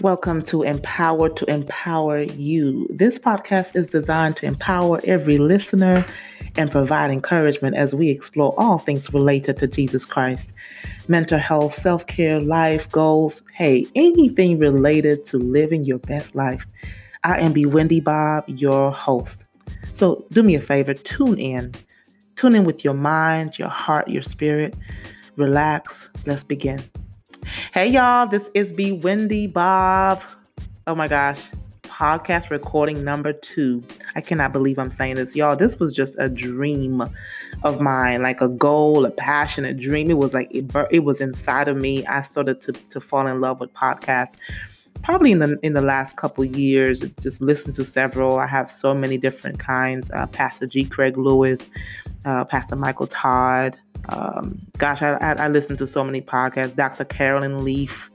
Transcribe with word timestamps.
Welcome 0.00 0.40
to 0.44 0.62
Empowered 0.62 1.36
to 1.36 1.50
Empower 1.50 2.20
You. 2.20 2.86
This 2.88 3.18
podcast 3.18 3.76
is 3.76 3.88
designed 3.88 4.34
to 4.36 4.46
empower 4.46 4.98
every 5.04 5.36
listener 5.36 6.06
and 6.56 6.70
provide 6.70 7.10
encouragement 7.10 7.76
as 7.76 7.94
we 7.94 8.08
explore 8.08 8.54
all 8.56 8.78
things 8.78 9.12
related 9.12 9.58
to 9.58 9.66
Jesus 9.66 10.06
Christ 10.06 10.54
mental 11.08 11.38
health, 11.38 11.74
self 11.74 12.06
care, 12.06 12.40
life 12.40 12.90
goals 12.90 13.42
hey, 13.52 13.86
anything 13.94 14.58
related 14.58 15.26
to 15.26 15.36
living 15.36 15.84
your 15.84 15.98
best 15.98 16.34
life. 16.34 16.66
I 17.22 17.38
am 17.40 17.52
Bewindi 17.52 18.02
Bobb, 18.02 18.44
your 18.46 18.90
host. 18.92 19.44
So 19.92 20.24
do 20.32 20.42
me 20.42 20.54
a 20.54 20.62
favor, 20.62 20.94
tune 20.94 21.38
in. 21.38 21.74
Tune 22.36 22.54
in 22.54 22.64
with 22.64 22.86
your 22.86 22.94
mind, 22.94 23.58
your 23.58 23.68
heart, 23.68 24.08
your 24.08 24.22
spirit. 24.22 24.74
Relax. 25.36 26.08
Let's 26.24 26.42
begin. 26.42 26.82
Hey, 27.72 27.88
y'all, 27.88 28.26
this 28.26 28.50
is 28.54 28.72
Bewindi 28.72 29.52
Bobb. 29.52 30.22
Oh 30.86 30.94
my 30.94 31.08
gosh, 31.08 31.48
podcast 31.82 32.50
recording 32.50 33.04
number 33.04 33.32
two. 33.32 33.82
I 34.14 34.20
cannot 34.20 34.52
believe 34.52 34.78
I'm 34.78 34.90
saying 34.90 35.16
this, 35.16 35.34
y'all. 35.34 35.56
This 35.56 35.78
was 35.78 35.92
just 35.92 36.18
a 36.18 36.28
dream 36.28 37.02
of 37.62 37.80
mine, 37.80 38.22
like 38.22 38.40
a 38.40 38.48
goal, 38.48 39.04
a 39.04 39.10
passion, 39.10 39.64
a 39.64 39.72
dream. 39.72 40.10
It 40.10 40.18
was 40.18 40.34
like 40.34 40.54
it, 40.54 40.70
it 40.90 41.04
was 41.04 41.20
inside 41.20 41.68
of 41.68 41.76
me. 41.76 42.04
I 42.06 42.22
started 42.22 42.60
to, 42.62 42.72
to 42.72 43.00
fall 43.00 43.26
in 43.26 43.40
love 43.40 43.60
with 43.60 43.72
podcasts 43.74 44.36
probably 45.02 45.32
in 45.32 45.38
the 45.38 45.58
in 45.62 45.72
the 45.72 45.80
last 45.80 46.16
couple 46.16 46.44
years 46.44 47.00
just 47.20 47.40
listened 47.40 47.74
to 47.74 47.84
several 47.84 48.38
i 48.38 48.46
have 48.46 48.70
so 48.70 48.92
many 48.92 49.16
different 49.16 49.58
kinds 49.58 50.10
uh, 50.10 50.26
pastor 50.26 50.66
g 50.66 50.84
craig 50.84 51.16
lewis 51.16 51.70
uh, 52.24 52.44
pastor 52.44 52.76
michael 52.76 53.06
todd 53.06 53.78
um, 54.08 54.58
gosh, 54.78 55.02
I, 55.02 55.14
I, 55.14 55.32
I 55.32 55.48
listen 55.48 55.76
to 55.76 55.86
so 55.86 56.02
many 56.02 56.20
podcasts. 56.20 56.74
Dr. 56.74 57.04
Caroline 57.04 57.64
Leaf 57.64 58.10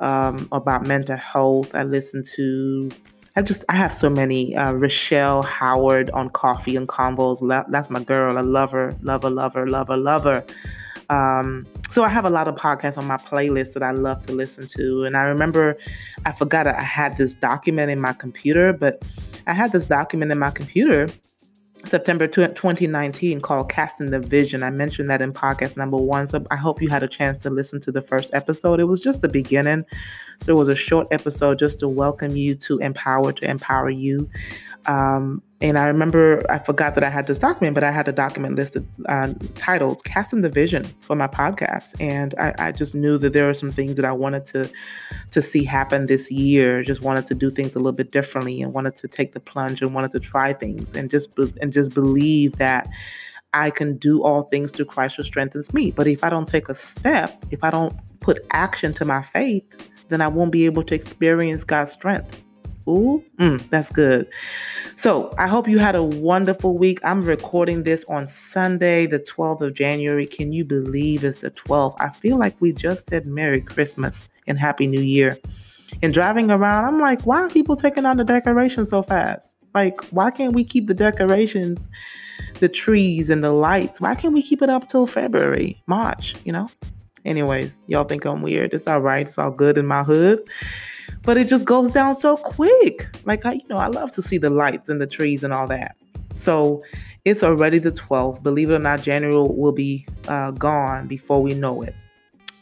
um, 0.00 0.48
about 0.52 0.86
mental 0.86 1.16
health. 1.16 1.74
I 1.74 1.82
listen 1.84 2.24
to. 2.36 2.90
I 3.36 3.42
just 3.42 3.64
I 3.68 3.74
have 3.74 3.92
so 3.92 4.10
many. 4.10 4.56
Uh, 4.56 4.72
Rochelle 4.72 5.42
Howard 5.42 6.10
on 6.10 6.30
Coffee 6.30 6.76
and 6.76 6.88
Convos. 6.88 7.40
That's 7.70 7.90
my 7.90 8.02
girl. 8.02 8.38
I 8.38 8.40
love 8.40 8.72
her, 8.72 8.94
love 9.02 9.22
her, 9.22 9.30
love 9.30 9.54
her, 9.54 9.66
love 9.66 9.88
her, 9.88 9.96
love 9.96 10.24
her. 10.24 10.44
Um, 11.10 11.66
so 11.90 12.04
I 12.04 12.08
have 12.08 12.24
a 12.24 12.30
lot 12.30 12.46
of 12.46 12.54
podcasts 12.54 12.96
on 12.96 13.04
my 13.04 13.16
playlist 13.16 13.74
that 13.74 13.82
I 13.82 13.90
love 13.90 14.24
to 14.26 14.32
listen 14.32 14.66
to. 14.68 15.04
And 15.04 15.16
I 15.16 15.22
remember 15.22 15.76
I 16.24 16.30
forgot 16.30 16.68
I 16.68 16.80
had 16.80 17.16
this 17.16 17.34
document 17.34 17.90
in 17.90 18.00
my 18.00 18.12
computer, 18.12 18.72
but 18.72 19.02
I 19.48 19.52
had 19.52 19.72
this 19.72 19.86
document 19.86 20.30
in 20.30 20.38
my 20.38 20.52
computer 20.52 21.08
September 21.84 22.26
2019 22.28 23.40
called 23.40 23.70
Casting 23.70 24.10
the 24.10 24.20
Vision. 24.20 24.62
I 24.62 24.70
mentioned 24.70 25.08
that 25.10 25.22
in 25.22 25.32
podcast 25.32 25.76
number 25.76 25.96
one. 25.96 26.26
So 26.26 26.44
I 26.50 26.56
hope 26.56 26.82
you 26.82 26.88
had 26.88 27.02
a 27.02 27.08
chance 27.08 27.40
to 27.40 27.50
listen 27.50 27.80
to 27.80 27.92
the 27.92 28.02
first 28.02 28.34
episode. 28.34 28.80
It 28.80 28.84
was 28.84 29.02
just 29.02 29.22
the 29.22 29.28
beginning. 29.28 29.84
So 30.42 30.52
it 30.52 30.58
was 30.58 30.68
a 30.68 30.76
short 30.76 31.08
episode 31.10 31.58
just 31.58 31.80
to 31.80 31.88
welcome 31.88 32.36
you 32.36 32.54
to 32.56 32.78
Empowered 32.78 33.38
to 33.38 33.50
Empower 33.50 33.90
You. 33.90 34.28
Um, 34.86 35.42
and 35.60 35.78
I 35.78 35.86
remember 35.88 36.44
I 36.50 36.58
forgot 36.58 36.94
that 36.94 37.04
I 37.04 37.10
had 37.10 37.26
this 37.26 37.38
document, 37.38 37.74
but 37.74 37.84
I 37.84 37.90
had 37.90 38.08
a 38.08 38.12
document 38.12 38.56
listed 38.56 38.86
uh, 39.06 39.34
titled 39.56 40.02
"Casting 40.04 40.40
the 40.40 40.48
Vision" 40.48 40.84
for 41.02 41.14
my 41.14 41.26
podcast, 41.26 42.00
and 42.00 42.34
I, 42.38 42.54
I, 42.58 42.72
just 42.72 42.94
knew 42.94 43.18
that 43.18 43.34
there 43.34 43.46
were 43.46 43.54
some 43.54 43.70
things 43.70 43.96
that 43.96 44.06
I 44.06 44.12
wanted 44.12 44.46
to 44.46 44.70
to 45.32 45.42
see 45.42 45.64
happen 45.64 46.06
this 46.06 46.30
year. 46.30 46.82
Just 46.82 47.02
wanted 47.02 47.26
to 47.26 47.34
do 47.34 47.50
things 47.50 47.74
a 47.74 47.78
little 47.78 47.92
bit 47.92 48.10
differently, 48.10 48.62
and 48.62 48.72
wanted 48.72 48.96
to 48.96 49.08
take 49.08 49.32
the 49.32 49.40
plunge, 49.40 49.82
and 49.82 49.94
wanted 49.94 50.12
to 50.12 50.20
try 50.20 50.54
things, 50.54 50.94
and 50.94 51.10
just 51.10 51.28
and 51.60 51.72
just 51.72 51.92
believe 51.92 52.56
that 52.56 52.88
I 53.52 53.68
can 53.70 53.98
do 53.98 54.22
all 54.22 54.42
things 54.42 54.72
through 54.72 54.86
Christ 54.86 55.16
who 55.16 55.24
strengthens 55.24 55.74
me. 55.74 55.90
But 55.90 56.06
if 56.06 56.24
I 56.24 56.30
don't 56.30 56.46
take 56.46 56.70
a 56.70 56.74
step, 56.74 57.44
if 57.50 57.62
I 57.62 57.70
don't 57.70 57.94
put 58.20 58.38
action 58.52 58.94
to 58.94 59.04
my 59.04 59.22
faith, 59.22 59.64
then 60.08 60.20
I 60.20 60.28
won't 60.28 60.52
be 60.52 60.64
able 60.64 60.84
to 60.84 60.94
experience 60.94 61.64
God's 61.64 61.92
strength. 61.92 62.42
Ooh, 62.88 63.22
mm, 63.38 63.68
that's 63.70 63.90
good. 63.90 64.28
So 64.96 65.34
I 65.38 65.46
hope 65.46 65.68
you 65.68 65.78
had 65.78 65.94
a 65.94 66.02
wonderful 66.02 66.76
week. 66.76 66.98
I'm 67.04 67.24
recording 67.24 67.82
this 67.82 68.04
on 68.04 68.28
Sunday, 68.28 69.06
the 69.06 69.18
12th 69.18 69.60
of 69.60 69.74
January. 69.74 70.26
Can 70.26 70.52
you 70.52 70.64
believe 70.64 71.24
it's 71.24 71.38
the 71.38 71.50
12th? 71.50 71.96
I 72.00 72.10
feel 72.10 72.38
like 72.38 72.56
we 72.60 72.72
just 72.72 73.08
said 73.08 73.26
Merry 73.26 73.60
Christmas 73.60 74.28
and 74.46 74.58
Happy 74.58 74.86
New 74.86 75.00
Year. 75.00 75.38
And 76.02 76.14
driving 76.14 76.50
around, 76.50 76.84
I'm 76.84 77.00
like, 77.00 77.22
why 77.22 77.40
are 77.40 77.48
people 77.48 77.76
taking 77.76 78.04
down 78.04 78.16
the 78.16 78.24
decorations 78.24 78.90
so 78.90 79.02
fast? 79.02 79.56
Like, 79.74 80.02
why 80.06 80.30
can't 80.30 80.54
we 80.54 80.64
keep 80.64 80.86
the 80.86 80.94
decorations, 80.94 81.88
the 82.60 82.68
trees 82.68 83.30
and 83.30 83.42
the 83.44 83.52
lights? 83.52 84.00
Why 84.00 84.14
can't 84.14 84.34
we 84.34 84.42
keep 84.42 84.62
it 84.62 84.70
up 84.70 84.88
till 84.88 85.06
February, 85.06 85.82
March, 85.86 86.34
you 86.44 86.52
know? 86.52 86.68
Anyways, 87.24 87.80
y'all 87.86 88.04
think 88.04 88.24
I'm 88.24 88.40
weird. 88.40 88.72
It's 88.72 88.86
all 88.86 89.00
right. 89.00 89.26
It's 89.26 89.38
all 89.38 89.50
good 89.50 89.76
in 89.76 89.86
my 89.86 90.02
hood 90.02 90.40
but 91.22 91.36
it 91.36 91.48
just 91.48 91.64
goes 91.64 91.92
down 91.92 92.14
so 92.14 92.36
quick. 92.36 93.08
Like 93.24 93.44
I, 93.46 93.54
you 93.54 93.68
know, 93.68 93.78
I 93.78 93.86
love 93.86 94.12
to 94.12 94.22
see 94.22 94.38
the 94.38 94.50
lights 94.50 94.88
and 94.88 95.00
the 95.00 95.06
trees 95.06 95.44
and 95.44 95.52
all 95.52 95.66
that. 95.68 95.96
So 96.34 96.82
it's 97.24 97.42
already 97.42 97.78
the 97.78 97.92
12th. 97.92 98.42
Believe 98.42 98.70
it 98.70 98.74
or 98.74 98.78
not, 98.78 99.02
January 99.02 99.36
will 99.36 99.72
be 99.72 100.06
uh, 100.28 100.52
gone 100.52 101.06
before 101.06 101.42
we 101.42 101.54
know 101.54 101.82
it. 101.82 101.94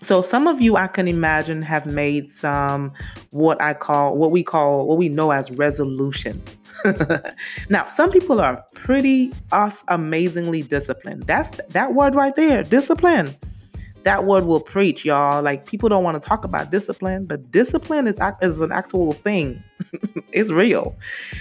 So 0.01 0.23
some 0.23 0.47
of 0.47 0.61
you 0.61 0.77
I 0.77 0.87
can 0.87 1.09
imagine 1.09 1.61
have 1.63 1.85
made 1.85 2.33
some 2.33 2.93
what 3.31 3.61
I 3.61 3.75
call 3.75 4.17
what 4.17 4.31
we 4.31 4.45
call 4.45 4.87
what 4.87 4.97
we 4.97 5.09
know 5.09 5.33
as 5.33 5.51
resolutions. 5.51 6.57
now, 7.69 7.87
some 7.87 8.11
people 8.11 8.41
are 8.41 8.65
pretty 8.75 9.33
off 9.51 9.83
amazingly 9.89 10.63
disciplined. 10.63 11.25
That's 11.25 11.51
that 11.71 11.95
word 11.95 12.15
right 12.15 12.37
there, 12.37 12.63
discipline 12.63 13.35
that 14.05 14.25
word 14.25 14.45
will 14.45 14.61
preach, 14.61 15.05
y'all. 15.05 15.43
Like 15.43 15.67
people 15.67 15.89
don't 15.89 16.05
want 16.05 16.21
to 16.21 16.27
talk 16.27 16.45
about 16.45 16.71
discipline, 16.71 17.27
but 17.27 17.51
discipline 17.51 18.07
is 18.07 18.19
is 18.41 18.61
an 18.61 18.73
actual 18.73 19.13
thing. 19.13 19.63
it's 20.33 20.51
real. 20.51 20.97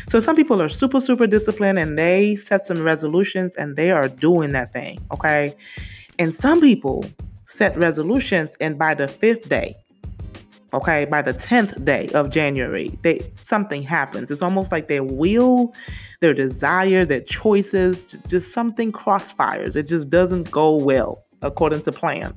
So 0.09 0.19
some 0.19 0.35
people 0.35 0.61
are 0.61 0.69
super 0.69 1.01
super 1.01 1.27
disciplined 1.27 1.79
and 1.79 1.97
they 1.97 2.35
set 2.35 2.65
some 2.65 2.81
resolutions 2.81 3.55
and 3.55 3.75
they 3.75 3.91
are 3.91 4.07
doing 4.07 4.51
that 4.53 4.73
thing, 4.73 4.99
okay? 5.11 5.55
And 6.19 6.35
some 6.35 6.61
people 6.61 7.05
set 7.45 7.77
resolutions 7.77 8.55
and 8.59 8.77
by 8.77 8.93
the 8.93 9.05
5th 9.05 9.47
day, 9.47 9.75
okay, 10.73 11.05
by 11.05 11.21
the 11.21 11.33
10th 11.33 11.85
day 11.85 12.09
of 12.09 12.29
January, 12.29 12.97
they 13.03 13.21
something 13.43 13.81
happens. 13.83 14.31
It's 14.31 14.41
almost 14.41 14.71
like 14.71 14.87
their 14.87 15.03
will, 15.03 15.73
their 16.21 16.33
desire, 16.33 17.05
their 17.05 17.21
choices, 17.21 18.15
just 18.27 18.51
something 18.51 18.91
crossfires. 18.91 19.75
It 19.75 19.83
just 19.83 20.09
doesn't 20.09 20.49
go 20.51 20.75
well 20.75 21.23
according 21.41 21.81
to 21.81 21.91
plan. 21.91 22.35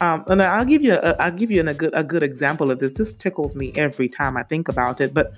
Um, 0.00 0.24
and 0.26 0.42
I'll 0.42 0.64
give 0.64 0.82
you 0.82 0.94
a, 0.94 1.16
I'll 1.20 1.32
give 1.32 1.50
you 1.50 1.66
a 1.66 1.74
good 1.74 1.92
a 1.94 2.04
good 2.04 2.22
example 2.22 2.70
of 2.70 2.78
this. 2.78 2.94
This 2.94 3.12
tickles 3.12 3.54
me 3.54 3.72
every 3.74 4.08
time 4.08 4.36
I 4.36 4.42
think 4.42 4.68
about 4.68 5.00
it. 5.00 5.14
But 5.14 5.32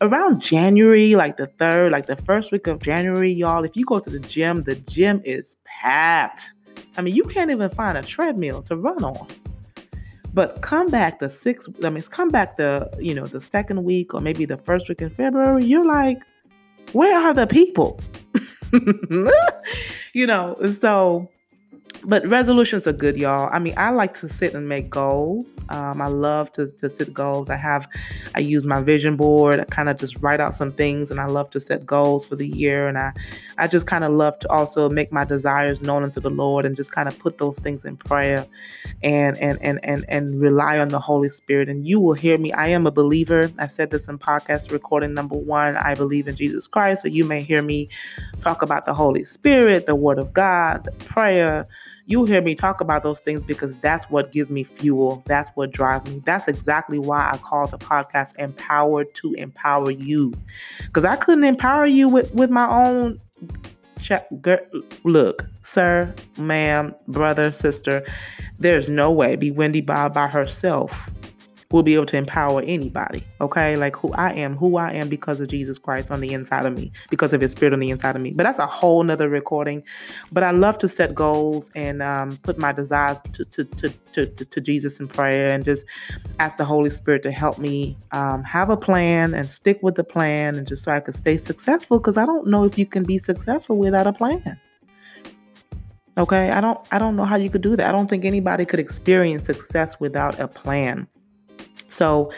around 0.00 0.40
January, 0.40 1.14
like 1.14 1.36
the 1.36 1.46
third, 1.46 1.92
like 1.92 2.06
the 2.06 2.16
first 2.16 2.52
week 2.52 2.66
of 2.66 2.82
January, 2.82 3.32
y'all, 3.32 3.64
if 3.64 3.76
you 3.76 3.84
go 3.84 3.98
to 3.98 4.10
the 4.10 4.20
gym, 4.20 4.64
the 4.64 4.76
gym 4.76 5.20
is 5.24 5.56
packed. 5.64 6.50
I 6.96 7.02
mean, 7.02 7.14
you 7.14 7.24
can't 7.24 7.50
even 7.50 7.70
find 7.70 7.96
a 7.96 8.02
treadmill 8.02 8.62
to 8.62 8.76
run 8.76 9.02
on. 9.04 9.26
But 10.32 10.62
come 10.62 10.88
back 10.90 11.18
the 11.18 11.28
sixth, 11.28 11.68
I 11.84 11.90
mean, 11.90 12.02
come 12.04 12.30
back 12.30 12.56
the, 12.56 12.88
you 13.00 13.14
know, 13.14 13.26
the 13.26 13.40
second 13.40 13.82
week 13.82 14.14
or 14.14 14.20
maybe 14.20 14.44
the 14.44 14.58
first 14.58 14.88
week 14.88 15.02
in 15.02 15.10
February, 15.10 15.64
you're 15.64 15.84
like, 15.84 16.22
where 16.92 17.18
are 17.18 17.34
the 17.34 17.46
people? 17.46 18.00
you 20.14 20.26
know, 20.26 20.56
and 20.62 20.80
so 20.80 21.28
but 22.04 22.26
resolutions 22.26 22.86
are 22.86 22.92
good, 22.92 23.16
y'all. 23.16 23.48
I 23.52 23.58
mean, 23.58 23.74
I 23.76 23.90
like 23.90 24.18
to 24.20 24.28
sit 24.28 24.54
and 24.54 24.68
make 24.68 24.88
goals. 24.88 25.58
Um, 25.68 26.00
I 26.00 26.06
love 26.06 26.50
to, 26.52 26.68
to 26.68 26.88
set 26.88 27.12
goals. 27.12 27.50
I 27.50 27.56
have, 27.56 27.88
I 28.34 28.40
use 28.40 28.64
my 28.64 28.80
vision 28.80 29.16
board. 29.16 29.60
I 29.60 29.64
kind 29.64 29.88
of 29.88 29.98
just 29.98 30.22
write 30.22 30.40
out 30.40 30.54
some 30.54 30.72
things, 30.72 31.10
and 31.10 31.20
I 31.20 31.26
love 31.26 31.50
to 31.50 31.60
set 31.60 31.84
goals 31.84 32.24
for 32.24 32.36
the 32.36 32.46
year. 32.46 32.88
And 32.88 32.96
I, 32.98 33.12
I 33.58 33.66
just 33.66 33.86
kind 33.86 34.04
of 34.04 34.12
love 34.12 34.38
to 34.40 34.50
also 34.50 34.88
make 34.88 35.12
my 35.12 35.24
desires 35.24 35.82
known 35.82 36.02
unto 36.02 36.20
the 36.20 36.30
Lord, 36.30 36.64
and 36.64 36.76
just 36.76 36.92
kind 36.92 37.08
of 37.08 37.18
put 37.18 37.38
those 37.38 37.58
things 37.58 37.84
in 37.84 37.96
prayer, 37.96 38.46
and 39.02 39.36
and 39.38 39.60
and 39.60 39.78
and 39.84 40.04
and 40.08 40.40
rely 40.40 40.78
on 40.78 40.88
the 40.88 41.00
Holy 41.00 41.28
Spirit. 41.28 41.68
And 41.68 41.84
you 41.84 42.00
will 42.00 42.14
hear 42.14 42.38
me. 42.38 42.52
I 42.52 42.68
am 42.68 42.86
a 42.86 42.92
believer. 42.92 43.50
I 43.58 43.66
said 43.66 43.90
this 43.90 44.08
in 44.08 44.18
podcast 44.18 44.72
recording 44.72 45.14
number 45.14 45.36
one. 45.36 45.76
I 45.76 45.94
believe 45.94 46.28
in 46.28 46.36
Jesus 46.36 46.66
Christ. 46.66 47.02
So 47.02 47.08
you 47.08 47.24
may 47.24 47.42
hear 47.42 47.62
me 47.62 47.88
talk 48.40 48.62
about 48.62 48.86
the 48.86 48.94
Holy 48.94 49.24
Spirit, 49.24 49.86
the 49.86 49.96
Word 49.96 50.18
of 50.18 50.32
God, 50.32 50.88
prayer 51.00 51.66
You'll 52.10 52.26
hear 52.26 52.42
me 52.42 52.56
talk 52.56 52.80
about 52.80 53.04
those 53.04 53.20
things 53.20 53.44
because 53.44 53.76
that's 53.76 54.10
what 54.10 54.32
gives 54.32 54.50
me 54.50 54.64
fuel. 54.64 55.22
That's 55.26 55.48
what 55.50 55.70
drives 55.70 56.10
me. 56.10 56.20
That's 56.26 56.48
exactly 56.48 56.98
why 56.98 57.30
I 57.32 57.36
call 57.38 57.68
the 57.68 57.78
podcast 57.78 58.36
Empowered 58.36 59.06
to 59.14 59.32
Empower 59.34 59.92
You. 59.92 60.34
Because 60.86 61.04
I 61.04 61.14
couldn't 61.14 61.44
empower 61.44 61.86
you 61.86 62.08
with, 62.08 62.34
with 62.34 62.50
my 62.50 62.68
own 62.68 63.20
check. 64.00 64.26
Look, 65.04 65.46
sir, 65.62 66.12
ma'am, 66.36 66.96
brother, 67.06 67.52
sister, 67.52 68.04
there's 68.58 68.88
no 68.88 69.12
way 69.12 69.36
Bewindi 69.36 69.86
Bobb 69.86 70.12
by 70.12 70.26
herself 70.26 71.08
will 71.70 71.82
be 71.82 71.94
able 71.94 72.06
to 72.06 72.16
empower 72.16 72.62
anybody. 72.62 73.24
Okay. 73.40 73.76
Like 73.76 73.96
who 73.96 74.12
I 74.12 74.32
am, 74.32 74.56
who 74.56 74.76
I 74.76 74.92
am 74.92 75.08
because 75.08 75.40
of 75.40 75.48
Jesus 75.48 75.78
Christ 75.78 76.10
on 76.10 76.20
the 76.20 76.32
inside 76.32 76.66
of 76.66 76.74
me, 76.74 76.90
because 77.10 77.32
of 77.32 77.40
his 77.40 77.52
spirit 77.52 77.72
on 77.72 77.80
the 77.80 77.90
inside 77.90 78.16
of 78.16 78.22
me. 78.22 78.32
But 78.34 78.42
that's 78.44 78.58
a 78.58 78.66
whole 78.66 79.02
nother 79.02 79.28
recording. 79.28 79.82
But 80.32 80.42
I 80.42 80.50
love 80.50 80.78
to 80.78 80.88
set 80.88 81.14
goals 81.14 81.70
and 81.74 82.02
um, 82.02 82.36
put 82.38 82.58
my 82.58 82.72
desires 82.72 83.18
to, 83.32 83.44
to, 83.44 83.64
to, 83.64 83.88
to, 84.12 84.26
to, 84.26 84.60
Jesus 84.60 85.00
in 85.00 85.08
prayer 85.08 85.52
and 85.52 85.64
just 85.64 85.86
ask 86.38 86.56
the 86.56 86.64
Holy 86.64 86.90
Spirit 86.90 87.22
to 87.22 87.32
help 87.32 87.58
me 87.58 87.96
um, 88.12 88.42
have 88.42 88.68
a 88.68 88.76
plan 88.76 89.32
and 89.32 89.50
stick 89.50 89.78
with 89.82 89.94
the 89.94 90.04
plan 90.04 90.56
and 90.56 90.66
just 90.66 90.84
so 90.84 90.92
I 90.92 91.00
can 91.00 91.14
stay 91.14 91.38
successful 91.38 91.98
because 91.98 92.16
I 92.16 92.26
don't 92.26 92.46
know 92.46 92.64
if 92.64 92.76
you 92.76 92.84
can 92.84 93.04
be 93.04 93.18
successful 93.18 93.78
without 93.78 94.06
a 94.06 94.12
plan. 94.12 94.60
Okay, 96.18 96.50
I 96.50 96.60
don't 96.60 96.78
I 96.90 96.98
don't 96.98 97.16
know 97.16 97.24
how 97.24 97.36
you 97.36 97.48
could 97.48 97.62
do 97.62 97.76
that. 97.76 97.88
I 97.88 97.92
don't 97.92 98.10
think 98.10 98.24
anybody 98.24 98.66
could 98.66 98.80
experience 98.80 99.46
success 99.46 99.98
without 100.00 100.38
a 100.38 100.48
plan. 100.48 101.06
So, 101.90 102.32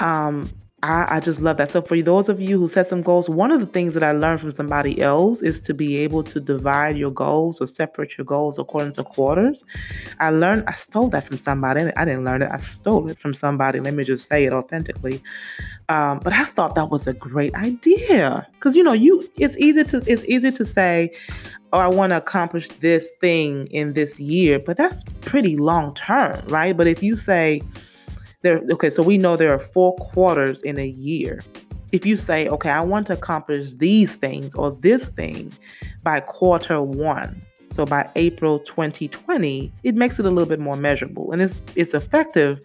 um, 0.00 0.50
I, 0.82 1.16
I, 1.16 1.20
just 1.20 1.40
love 1.42 1.58
that. 1.58 1.68
So, 1.68 1.82
for 1.82 2.00
those 2.00 2.30
of 2.30 2.40
you 2.40 2.58
who 2.58 2.66
set 2.66 2.86
some 2.88 3.02
goals, 3.02 3.28
one 3.28 3.50
of 3.50 3.60
the 3.60 3.66
things 3.66 3.92
that 3.94 4.02
I 4.02 4.12
learned 4.12 4.40
from 4.40 4.52
somebody 4.52 5.00
else 5.02 5.42
is 5.42 5.60
to 5.62 5.74
be 5.74 5.98
able 5.98 6.22
to 6.24 6.40
divide 6.40 6.96
your 6.96 7.10
goals 7.10 7.60
or 7.60 7.66
separate 7.66 8.16
your 8.16 8.24
goals 8.24 8.58
according 8.58 8.92
to 8.92 9.02
quarters. 9.02 9.62
I 10.20 10.30
learned, 10.30 10.64
I 10.66 10.72
stole 10.72 11.10
that 11.10 11.24
from 11.24 11.36
somebody. 11.36 11.82
I 11.96 12.04
didn't 12.06 12.24
learn 12.24 12.40
it, 12.40 12.50
I 12.50 12.58
stole 12.58 13.10
it 13.10 13.18
from 13.18 13.34
somebody. 13.34 13.80
Let 13.80 13.92
me 13.92 14.04
just 14.04 14.26
say 14.26 14.46
it 14.46 14.54
authentically. 14.54 15.22
Um, 15.90 16.20
but 16.20 16.32
I 16.32 16.44
thought 16.44 16.74
that 16.76 16.88
was 16.88 17.06
a 17.06 17.12
great 17.12 17.54
idea 17.54 18.46
because 18.52 18.74
you 18.74 18.82
know, 18.82 18.94
you 18.94 19.28
it's 19.36 19.56
easy 19.58 19.84
to 19.84 20.02
it's 20.06 20.24
easy 20.24 20.50
to 20.50 20.64
say, 20.64 21.12
oh, 21.74 21.78
I 21.78 21.88
want 21.88 22.10
to 22.10 22.16
accomplish 22.16 22.68
this 22.80 23.06
thing 23.20 23.66
in 23.66 23.92
this 23.92 24.18
year, 24.18 24.58
but 24.58 24.78
that's 24.78 25.04
pretty 25.20 25.58
long 25.58 25.94
term, 25.94 26.40
right? 26.46 26.74
But 26.74 26.86
if 26.86 27.02
you 27.02 27.16
say, 27.16 27.60
there 28.42 28.62
okay 28.70 28.90
so 28.90 29.02
we 29.02 29.18
know 29.18 29.36
there 29.36 29.52
are 29.52 29.58
four 29.58 29.94
quarters 29.96 30.62
in 30.62 30.78
a 30.78 30.86
year 30.86 31.42
if 31.92 32.06
you 32.06 32.16
say 32.16 32.48
okay 32.48 32.70
i 32.70 32.80
want 32.80 33.06
to 33.06 33.12
accomplish 33.12 33.74
these 33.76 34.16
things 34.16 34.54
or 34.54 34.72
this 34.72 35.10
thing 35.10 35.52
by 36.02 36.20
quarter 36.20 36.80
one 36.80 37.40
so 37.70 37.84
by 37.84 38.08
april 38.16 38.58
2020 38.60 39.72
it 39.82 39.94
makes 39.94 40.18
it 40.18 40.26
a 40.26 40.30
little 40.30 40.48
bit 40.48 40.60
more 40.60 40.76
measurable 40.76 41.30
and 41.32 41.42
it's 41.42 41.56
it's 41.76 41.94
effective 41.94 42.60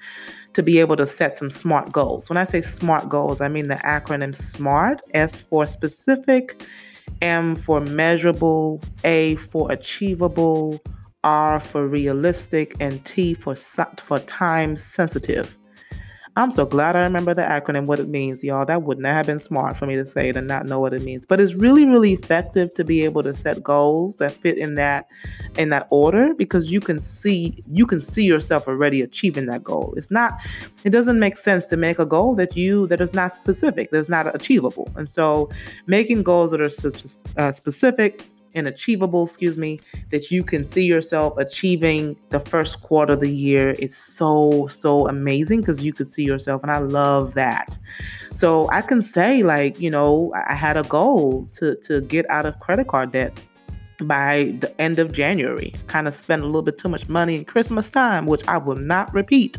to 0.54 0.64
be 0.64 0.80
able 0.80 0.96
to 0.96 1.06
set 1.06 1.38
some 1.38 1.50
smart 1.50 1.92
goals 1.92 2.30
when 2.30 2.38
i 2.38 2.44
say 2.44 2.62
smart 2.62 3.10
goals 3.10 3.42
i 3.42 3.48
mean 3.48 3.68
the 3.68 3.76
acronym 3.76 4.34
smart 4.34 5.02
s 5.14 5.42
for 5.42 5.66
specific 5.66 6.64
m 7.22 7.56
for 7.56 7.82
measurable 7.82 8.82
a 9.04 9.36
for 9.36 9.72
achievable 9.72 10.82
R 11.26 11.60
for 11.60 11.88
realistic, 11.88 12.76
and 12.80 13.04
T 13.04 13.34
for 13.34 13.56
for 13.56 14.20
time 14.20 14.76
sensitive. 14.76 15.58
I'm 16.38 16.52
so 16.52 16.66
glad 16.66 16.98
I 16.98 17.04
remember 17.04 17.34
the 17.34 17.44
acronym, 17.44 17.86
what 17.86 18.00
it 18.00 18.10
means, 18.10 18.44
y'all. 18.44 18.66
That 18.66 18.84
would 18.84 19.00
not 19.00 19.14
have 19.14 19.26
been 19.26 19.40
smart 19.40 19.78
for 19.78 19.86
me 19.86 19.96
to 19.96 20.06
say 20.06 20.28
it 20.28 20.36
and 20.36 20.48
not 20.48 20.66
know 20.66 20.82
what 20.82 20.94
it 20.94 21.02
means. 21.02 21.26
But 21.26 21.40
it's 21.40 21.54
really, 21.54 21.86
really 21.86 22.12
effective 22.12 22.74
to 22.74 22.84
be 22.84 23.06
able 23.06 23.24
to 23.24 23.34
set 23.34 23.64
goals 23.64 24.18
that 24.18 24.34
fit 24.34 24.58
in 24.58 24.76
that 24.76 25.08
in 25.58 25.70
that 25.70 25.88
order 25.92 26.34
because 26.34 26.70
you 26.70 26.82
can 26.82 27.00
see 27.00 27.64
you 27.72 27.86
can 27.86 28.02
see 28.02 28.26
yourself 28.26 28.68
already 28.68 29.02
achieving 29.02 29.46
that 29.46 29.64
goal. 29.64 29.94
It's 29.96 30.12
not 30.12 30.34
it 30.84 30.90
doesn't 30.90 31.20
make 31.20 31.38
sense 31.38 31.64
to 31.66 31.78
make 31.78 32.00
a 32.00 32.06
goal 32.06 32.36
that 32.36 32.58
you 32.58 32.86
that 32.88 33.00
is 33.00 33.14
not 33.14 33.34
specific, 33.34 33.92
that's 33.92 34.10
not 34.10 34.34
achievable. 34.36 34.90
And 34.98 35.08
so 35.08 35.50
making 35.88 36.24
goals 36.24 36.52
that 36.52 36.60
are 36.60 36.70
uh, 37.38 37.54
specific 37.54 38.26
and 38.56 38.68
achievable, 38.68 39.24
excuse 39.24 39.58
me, 39.58 39.80
that 40.10 40.32
you 40.32 40.44
can 40.44 40.66
see 40.66 40.84
yourself 40.84 41.38
achieving 41.38 42.16
the 42.30 42.40
first 42.40 42.82
quarter 42.82 43.14
of 43.14 43.20
the 43.20 43.32
year. 43.32 43.76
It's 43.80 43.98
so, 43.98 44.68
so 44.68 45.08
amazing 45.08 45.62
because 45.62 45.84
you 45.84 45.94
could 45.94 46.08
see 46.08 46.24
yourself. 46.24 46.62
And 46.64 46.72
I 46.72 46.80
love 46.80 47.34
that. 47.34 47.78
So 48.34 48.70
I 48.72 48.82
can 48.82 49.02
say, 49.02 49.44
like, 49.44 49.80
you 49.80 49.92
know, 49.92 50.34
I 50.48 50.56
had 50.56 50.78
a 50.78 50.84
goal 50.84 51.48
to, 51.54 51.76
to 51.84 52.02
get 52.02 52.30
out 52.30 52.46
of 52.46 52.60
credit 52.60 52.88
card 52.88 53.12
debt 53.12 53.40
by 54.02 54.56
the 54.60 54.82
end 54.82 55.00
of 55.00 55.12
January. 55.12 55.74
Kind 55.88 56.08
of 56.08 56.16
spent 56.16 56.42
a 56.42 56.46
little 56.46 56.62
bit 56.62 56.78
too 56.78 56.90
much 56.90 57.08
money 57.08 57.36
in 57.36 57.46
Christmas 57.46 57.90
time, 57.90 58.26
which 58.26 58.46
I 58.48 58.58
will 58.58 58.76
not 58.76 59.14
repeat. 59.14 59.58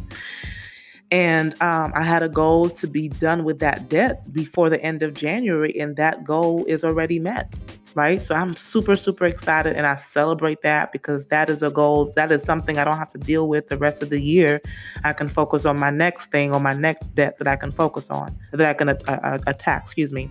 And 1.11 1.53
um, 1.63 1.93
I 1.95 2.03
had 2.03 2.23
a 2.23 2.29
goal 2.29 2.69
to 2.71 2.87
be 2.87 3.09
done 3.09 3.45
with 3.45 3.61
that 3.61 3.89
debt 3.89 4.33
before 4.33 4.69
the 4.69 4.83
end 4.83 5.03
of 5.05 5.15
January, 5.15 5.79
and 5.79 5.95
that 5.97 6.25
goal 6.25 6.65
is 6.67 6.83
already 6.83 7.21
met 7.21 7.55
right? 7.97 8.23
So 8.23 8.35
I'm 8.35 8.55
super, 8.55 8.95
super 8.95 9.25
excited 9.25 9.75
and 9.75 9.87
I 9.87 9.97
celebrate 9.97 10.61
that 10.61 10.93
because 10.93 11.27
that 11.29 11.49
is 11.49 11.63
a 11.63 11.71
goal. 11.71 12.13
That 12.15 12.31
is 12.31 12.43
something 12.43 12.79
I 12.79 12.85
don't 12.85 12.99
have 12.99 13.11
to 13.11 13.19
deal 13.19 13.49
with 13.49 13.69
the 13.69 13.79
rest 13.79 14.03
of 14.03 14.11
the 14.11 14.21
year. 14.21 14.61
I 15.03 15.15
can 15.15 15.29
focus 15.29 15.65
on 15.65 15.79
my 15.79 15.91
next 15.91 16.31
thing 16.31 16.53
or 16.53 16.61
my 16.61 16.75
next 16.75 17.15
debt 17.15 17.39
that 17.39 17.49
I 17.49 17.57
can 17.57 17.73
focus 17.73 18.11
on, 18.11 18.37
that 18.53 18.69
I 18.69 18.75
can 18.75 18.91
uh, 18.91 18.97
uh, 19.09 19.39
attack, 19.47 19.85
excuse 19.85 20.13
me. 20.13 20.29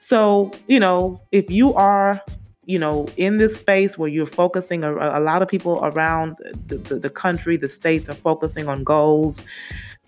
So, 0.00 0.50
you 0.66 0.80
know, 0.80 1.20
if 1.30 1.48
you 1.48 1.72
are 1.74 2.20
you 2.66 2.78
know, 2.78 3.08
in 3.16 3.38
this 3.38 3.56
space 3.56 3.98
where 3.98 4.08
you're 4.08 4.26
focusing, 4.26 4.84
a, 4.84 4.94
a 4.94 5.18
lot 5.18 5.42
of 5.42 5.48
people 5.48 5.80
around 5.82 6.36
the, 6.68 6.76
the, 6.76 6.96
the, 6.96 7.10
country, 7.10 7.56
the 7.56 7.68
states 7.68 8.08
are 8.08 8.14
focusing 8.14 8.68
on 8.68 8.84
goals 8.84 9.40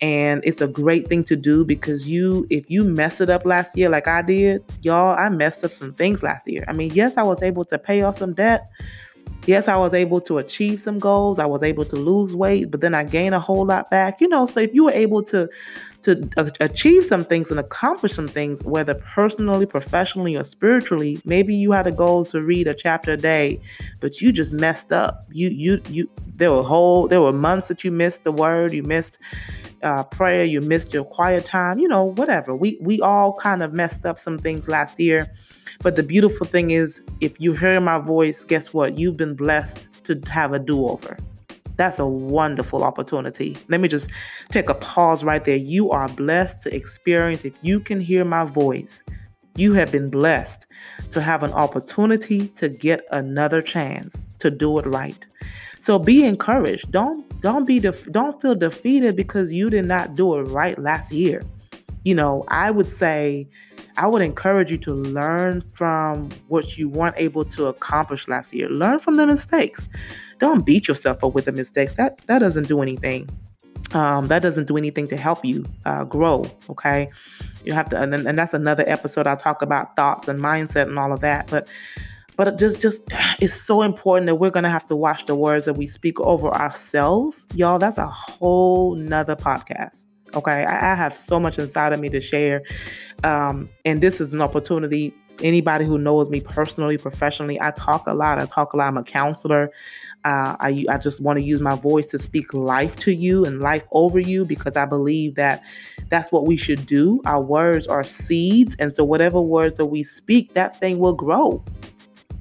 and 0.03 0.41
it's 0.43 0.59
a 0.59 0.67
great 0.67 1.07
thing 1.07 1.23
to 1.23 1.37
do 1.37 1.63
because 1.63 2.05
you 2.05 2.45
if 2.49 2.69
you 2.69 2.83
mess 2.83 3.21
it 3.21 3.29
up 3.29 3.45
last 3.45 3.77
year 3.77 3.87
like 3.87 4.05
I 4.05 4.21
did, 4.21 4.61
y'all, 4.81 5.17
I 5.17 5.29
messed 5.29 5.63
up 5.63 5.71
some 5.71 5.93
things 5.93 6.21
last 6.21 6.45
year. 6.45 6.65
I 6.67 6.73
mean, 6.73 6.91
yes, 6.93 7.15
I 7.15 7.23
was 7.23 7.41
able 7.41 7.63
to 7.65 7.79
pay 7.79 8.01
off 8.01 8.17
some 8.17 8.33
debt. 8.33 8.69
Yes, 9.45 9.69
I 9.69 9.77
was 9.77 9.93
able 9.93 10.19
to 10.21 10.39
achieve 10.39 10.81
some 10.81 10.99
goals. 10.99 11.39
I 11.39 11.45
was 11.45 11.63
able 11.63 11.85
to 11.85 11.95
lose 11.95 12.35
weight, 12.35 12.69
but 12.69 12.81
then 12.81 12.93
I 12.93 13.05
gained 13.05 13.33
a 13.33 13.39
whole 13.39 13.65
lot 13.65 13.89
back. 13.89 14.19
You 14.19 14.27
know, 14.27 14.45
so 14.45 14.59
if 14.59 14.73
you 14.73 14.83
were 14.83 14.91
able 14.91 15.23
to 15.23 15.47
to 16.03 16.53
achieve 16.59 17.05
some 17.05 17.25
things 17.25 17.49
and 17.49 17.59
accomplish 17.59 18.13
some 18.13 18.27
things, 18.27 18.63
whether 18.63 18.93
personally, 18.93 19.65
professionally, 19.65 20.35
or 20.35 20.43
spiritually. 20.43 21.19
Maybe 21.25 21.55
you 21.55 21.71
had 21.71 21.87
a 21.87 21.91
goal 21.91 22.25
to 22.25 22.41
read 22.41 22.67
a 22.67 22.73
chapter 22.73 23.13
a 23.13 23.17
day, 23.17 23.59
but 24.01 24.21
you 24.21 24.31
just 24.31 24.53
messed 24.53 24.91
up. 24.91 25.21
You 25.31 25.49
you 25.49 25.81
you. 25.89 26.09
There 26.35 26.51
were 26.51 26.63
whole 26.63 27.07
there 27.07 27.21
were 27.21 27.33
months 27.33 27.67
that 27.69 27.83
you 27.83 27.91
missed 27.91 28.23
the 28.23 28.31
word. 28.31 28.73
You 28.73 28.83
missed 28.83 29.17
uh, 29.81 30.03
prayer, 30.03 30.43
you 30.43 30.61
missed 30.61 30.93
your 30.93 31.05
quiet 31.05 31.45
time, 31.45 31.79
you 31.79 31.87
know, 31.87 32.05
whatever. 32.05 32.55
We 32.55 32.77
we 32.81 33.01
all 33.01 33.33
kind 33.33 33.63
of 33.63 33.73
messed 33.73 34.05
up 34.05 34.19
some 34.19 34.37
things 34.37 34.67
last 34.67 34.99
year. 34.99 35.31
But 35.81 35.95
the 35.95 36.03
beautiful 36.03 36.45
thing 36.45 36.71
is 36.71 37.01
if 37.19 37.39
you 37.39 37.53
hear 37.53 37.79
my 37.81 37.97
voice, 37.97 38.45
guess 38.45 38.73
what? 38.73 38.97
You've 38.97 39.17
been 39.17 39.35
blessed 39.35 39.89
to 40.03 40.21
have 40.29 40.53
a 40.53 40.59
do-over. 40.59 41.17
That's 41.75 41.99
a 41.99 42.07
wonderful 42.07 42.83
opportunity. 42.83 43.57
Let 43.67 43.81
me 43.81 43.87
just 43.87 44.09
take 44.49 44.69
a 44.69 44.75
pause 44.75 45.23
right 45.23 45.43
there. 45.43 45.55
You 45.55 45.91
are 45.91 46.07
blessed 46.09 46.61
to 46.61 46.75
experience, 46.75 47.45
if 47.45 47.57
you 47.61 47.79
can 47.79 47.99
hear 47.99 48.23
my 48.25 48.45
voice, 48.45 49.03
you 49.55 49.73
have 49.73 49.91
been 49.91 50.09
blessed 50.09 50.65
to 51.11 51.21
have 51.21 51.43
an 51.43 51.51
opportunity 51.53 52.47
to 52.49 52.69
get 52.69 53.03
another 53.11 53.61
chance 53.61 54.27
to 54.39 54.49
do 54.49 54.77
it 54.79 54.85
right. 54.85 55.25
So 55.79 55.99
be 55.99 56.25
encouraged. 56.25 56.91
Don't 56.91 57.27
don't 57.41 57.65
be 57.65 57.79
def- 57.79 58.09
don't 58.11 58.41
feel 58.41 58.55
defeated 58.55 59.15
because 59.15 59.51
you 59.51 59.69
did 59.69 59.85
not 59.85 60.15
do 60.15 60.35
it 60.35 60.43
right 60.43 60.79
last 60.79 61.11
year. 61.11 61.43
You 62.05 62.15
know, 62.15 62.45
I 62.47 62.71
would 62.71 62.89
say 62.89 63.47
I 63.97 64.07
would 64.07 64.21
encourage 64.21 64.71
you 64.71 64.77
to 64.79 64.93
learn 64.93 65.61
from 65.61 66.29
what 66.47 66.77
you 66.77 66.89
weren't 66.89 67.15
able 67.17 67.45
to 67.45 67.67
accomplish 67.67 68.27
last 68.27 68.53
year. 68.53 68.69
Learn 68.69 68.99
from 68.99 69.17
the 69.17 69.27
mistakes. 69.27 69.87
Don't 70.43 70.65
beat 70.65 70.89
yourself 70.89 71.23
up 71.23 71.33
with 71.33 71.45
the 71.45 71.53
mistakes. 71.53 71.93
That 71.93 72.17
that 72.27 72.39
doesn't 72.39 72.67
do 72.67 72.81
anything. 72.81 73.29
Um, 73.93 74.27
that 74.27 74.41
doesn't 74.41 74.67
do 74.67 74.75
anything 74.75 75.07
to 75.07 75.15
help 75.15 75.45
you 75.45 75.65
uh, 75.85 76.03
grow. 76.03 76.43
Okay, 76.69 77.09
you 77.63 77.71
have 77.71 77.87
to, 77.91 78.01
and, 78.01 78.13
and 78.13 78.37
that's 78.37 78.53
another 78.53 78.83
episode. 78.85 79.25
I'll 79.25 79.37
talk 79.37 79.61
about 79.61 79.95
thoughts 79.95 80.27
and 80.27 80.41
mindset 80.41 80.87
and 80.87 80.99
all 80.99 81.13
of 81.13 81.21
that. 81.21 81.47
But 81.49 81.69
but 82.35 82.59
just 82.59 82.81
just 82.81 83.03
it's 83.39 83.53
so 83.53 83.83
important 83.83 84.25
that 84.25 84.35
we're 84.35 84.49
gonna 84.49 84.69
have 84.69 84.85
to 84.87 84.97
watch 84.97 85.27
the 85.27 85.35
words 85.37 85.63
that 85.63 85.75
we 85.75 85.87
speak 85.87 86.19
over 86.19 86.49
ourselves 86.49 87.47
y'all 87.53 87.79
that's 87.79 87.97
a 87.97 88.07
whole 88.07 88.95
nother 88.95 89.35
podcast 89.35 90.07
okay 90.33 90.65
i, 90.65 90.91
I 90.91 90.95
have 90.95 91.15
so 91.15 91.39
much 91.39 91.59
inside 91.59 91.93
of 91.93 91.99
me 91.99 92.09
to 92.09 92.19
share 92.19 92.63
um, 93.23 93.69
and 93.85 94.01
this 94.01 94.19
is 94.19 94.33
an 94.33 94.41
opportunity 94.41 95.13
anybody 95.41 95.85
who 95.85 95.99
knows 95.99 96.31
me 96.31 96.41
personally 96.41 96.97
professionally 96.97 97.61
i 97.61 97.69
talk 97.71 98.07
a 98.07 98.13
lot 98.15 98.39
i 98.39 98.45
talk 98.47 98.73
a 98.73 98.77
lot 98.77 98.87
i'm 98.87 98.97
a 98.97 99.03
counselor 99.03 99.69
uh, 100.25 100.55
I, 100.59 100.85
I 100.89 100.97
just 100.97 101.21
want 101.21 101.37
to 101.39 101.43
use 101.43 101.59
my 101.59 101.75
voice 101.75 102.05
to 102.07 102.19
speak 102.19 102.53
life 102.53 102.95
to 102.97 103.13
you 103.13 103.45
and 103.45 103.61
life 103.61 103.83
over 103.91 104.19
you 104.19 104.45
because 104.45 104.75
I 104.75 104.85
believe 104.85 105.35
that 105.35 105.63
that's 106.09 106.31
what 106.31 106.45
we 106.45 106.57
should 106.57 106.85
do. 106.85 107.21
Our 107.25 107.41
words 107.41 107.87
are 107.87 108.03
seeds. 108.03 108.75
And 108.79 108.93
so, 108.93 109.03
whatever 109.03 109.41
words 109.41 109.77
that 109.77 109.87
we 109.87 110.03
speak, 110.03 110.53
that 110.53 110.79
thing 110.79 110.99
will 110.99 111.15
grow 111.15 111.63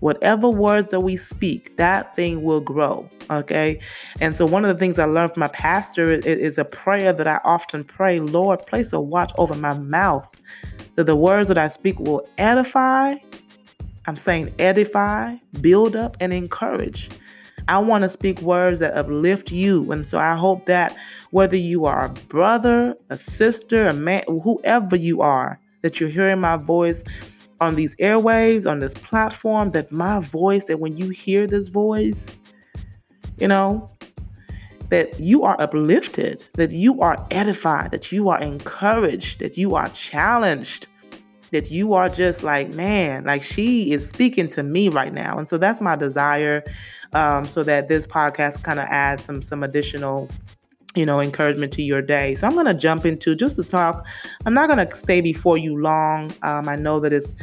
whatever 0.03 0.51
words 0.51 0.89
that 0.89 1.01
we 1.01 1.17
speak, 1.17 1.77
that 1.77 2.15
thing 2.17 2.43
will 2.43 2.61
grow. 2.61 3.09
Okay. 3.31 3.79
And 4.21 4.35
so, 4.35 4.45
one 4.45 4.65
of 4.65 4.75
the 4.75 4.79
things 4.79 4.99
I 4.99 5.05
learned 5.05 5.33
from 5.33 5.41
my 5.41 5.49
pastor 5.49 6.11
is, 6.11 6.27
is, 6.27 6.59
a 6.59 6.65
prayer 6.65 7.13
that 7.13 7.29
I 7.29 7.41
often 7.45 7.85
pray 7.85 8.19
Lord, 8.19 8.67
place 8.67 8.93
a 8.93 9.01
watch 9.01 9.33
over 9.39 9.55
my 9.55 9.75
mouth, 9.75 10.29
that 10.97 11.05
the 11.05 11.17
words 11.17 11.49
that 11.49 11.57
I 11.57 11.69
speak 11.69 11.99
will 12.01 12.29
edify. 12.37 13.15
I'm 14.07 14.17
saying 14.17 14.53
edify, 14.59 15.37
build 15.61 15.95
up, 15.95 16.17
and 16.19 16.33
encourage. 16.33 17.09
I 17.69 17.79
want 17.79 18.03
to 18.03 18.09
speak 18.09 18.41
words 18.43 18.81
that 18.81 18.97
uplift 18.97 19.51
you. 19.51 19.91
And 19.93 20.07
so 20.07 20.19
I 20.19 20.35
hope 20.35 20.67
that 20.67 20.97
whether 21.31 21.57
you 21.57 21.85
are 21.85 22.07
a 22.07 22.09
brother, 22.09 22.95
a 23.11 23.19
sister, 23.19 23.89
a 23.89 23.93
man, 23.93 24.23
whoever 24.27 24.97
you 24.97 25.23
are, 25.23 25.59
that 25.83 26.01
you're 26.01 26.09
hearing 26.09 26.41
my 26.41 26.57
voice 26.57 27.03
on 27.61 27.75
these 27.77 27.95
airwaves, 27.97 28.69
on 28.69 28.81
this 28.81 28.95
platform, 28.95 29.71
that 29.71 29.93
my 29.93 30.21
voice, 30.21 30.65
that 30.67 30.81
when 30.81 30.97
you 30.97 31.11
hear 31.11 31.47
this 31.47 31.69
voice, 31.69 32.27
you 33.39 33.49
know, 33.49 33.89
that 34.89 35.19
you 35.19 35.43
are 35.43 35.59
uplifted, 35.61 36.43
that 36.55 36.71
you 36.71 37.01
are 37.01 37.27
edified, 37.31 37.91
that 37.93 38.13
you 38.13 38.29
are 38.29 38.41
encouraged, 38.41 39.39
that 39.39 39.57
you 39.57 39.75
are 39.75 39.89
challenged, 39.91 40.87
that 41.53 41.71
you 41.71 41.95
are 41.95 42.09
just 42.09 42.43
like, 42.43 42.75
man, 42.75 43.25
like 43.25 43.43
she 43.43 43.93
is 43.93 44.09
speaking 44.09 44.49
to 44.49 44.63
me 44.63 44.89
right 44.89 45.13
now. 45.13 45.39
And 45.39 45.49
so 45.49 45.57
that's 45.57 45.81
my 45.81 45.97
desire. 45.97 46.65
Um, 47.15 47.47
so 47.47 47.63
that 47.63 47.89
this 47.89 48.07
podcast 48.07 48.63
kind 48.63 48.81
of 48.81 48.87
adds 48.89 49.25
some 49.25 49.43
some 49.43 49.63
additional 49.63 50.29
you 50.95 51.07
know, 51.07 51.21
encouragement 51.21 51.73
to 51.73 51.83
your 51.83 52.03
day. 52.03 52.35
So 52.35 52.47
I'm 52.47 52.53
going 52.53 52.67
to 52.67 52.75
jump 52.75 53.07
into 53.07 53.35
just 53.35 53.57
to 53.57 53.65
talk. 53.65 54.07
I'm 54.45 54.55
not 54.55 54.69
going 54.69 54.87
to 54.87 54.97
stay 54.97 55.21
before 55.21 55.57
you 55.57 55.81
long. 55.81 56.35
Um, 56.43 56.69
I 56.69 56.77
know 56.77 57.01
that 57.01 57.13
it's 57.13 57.35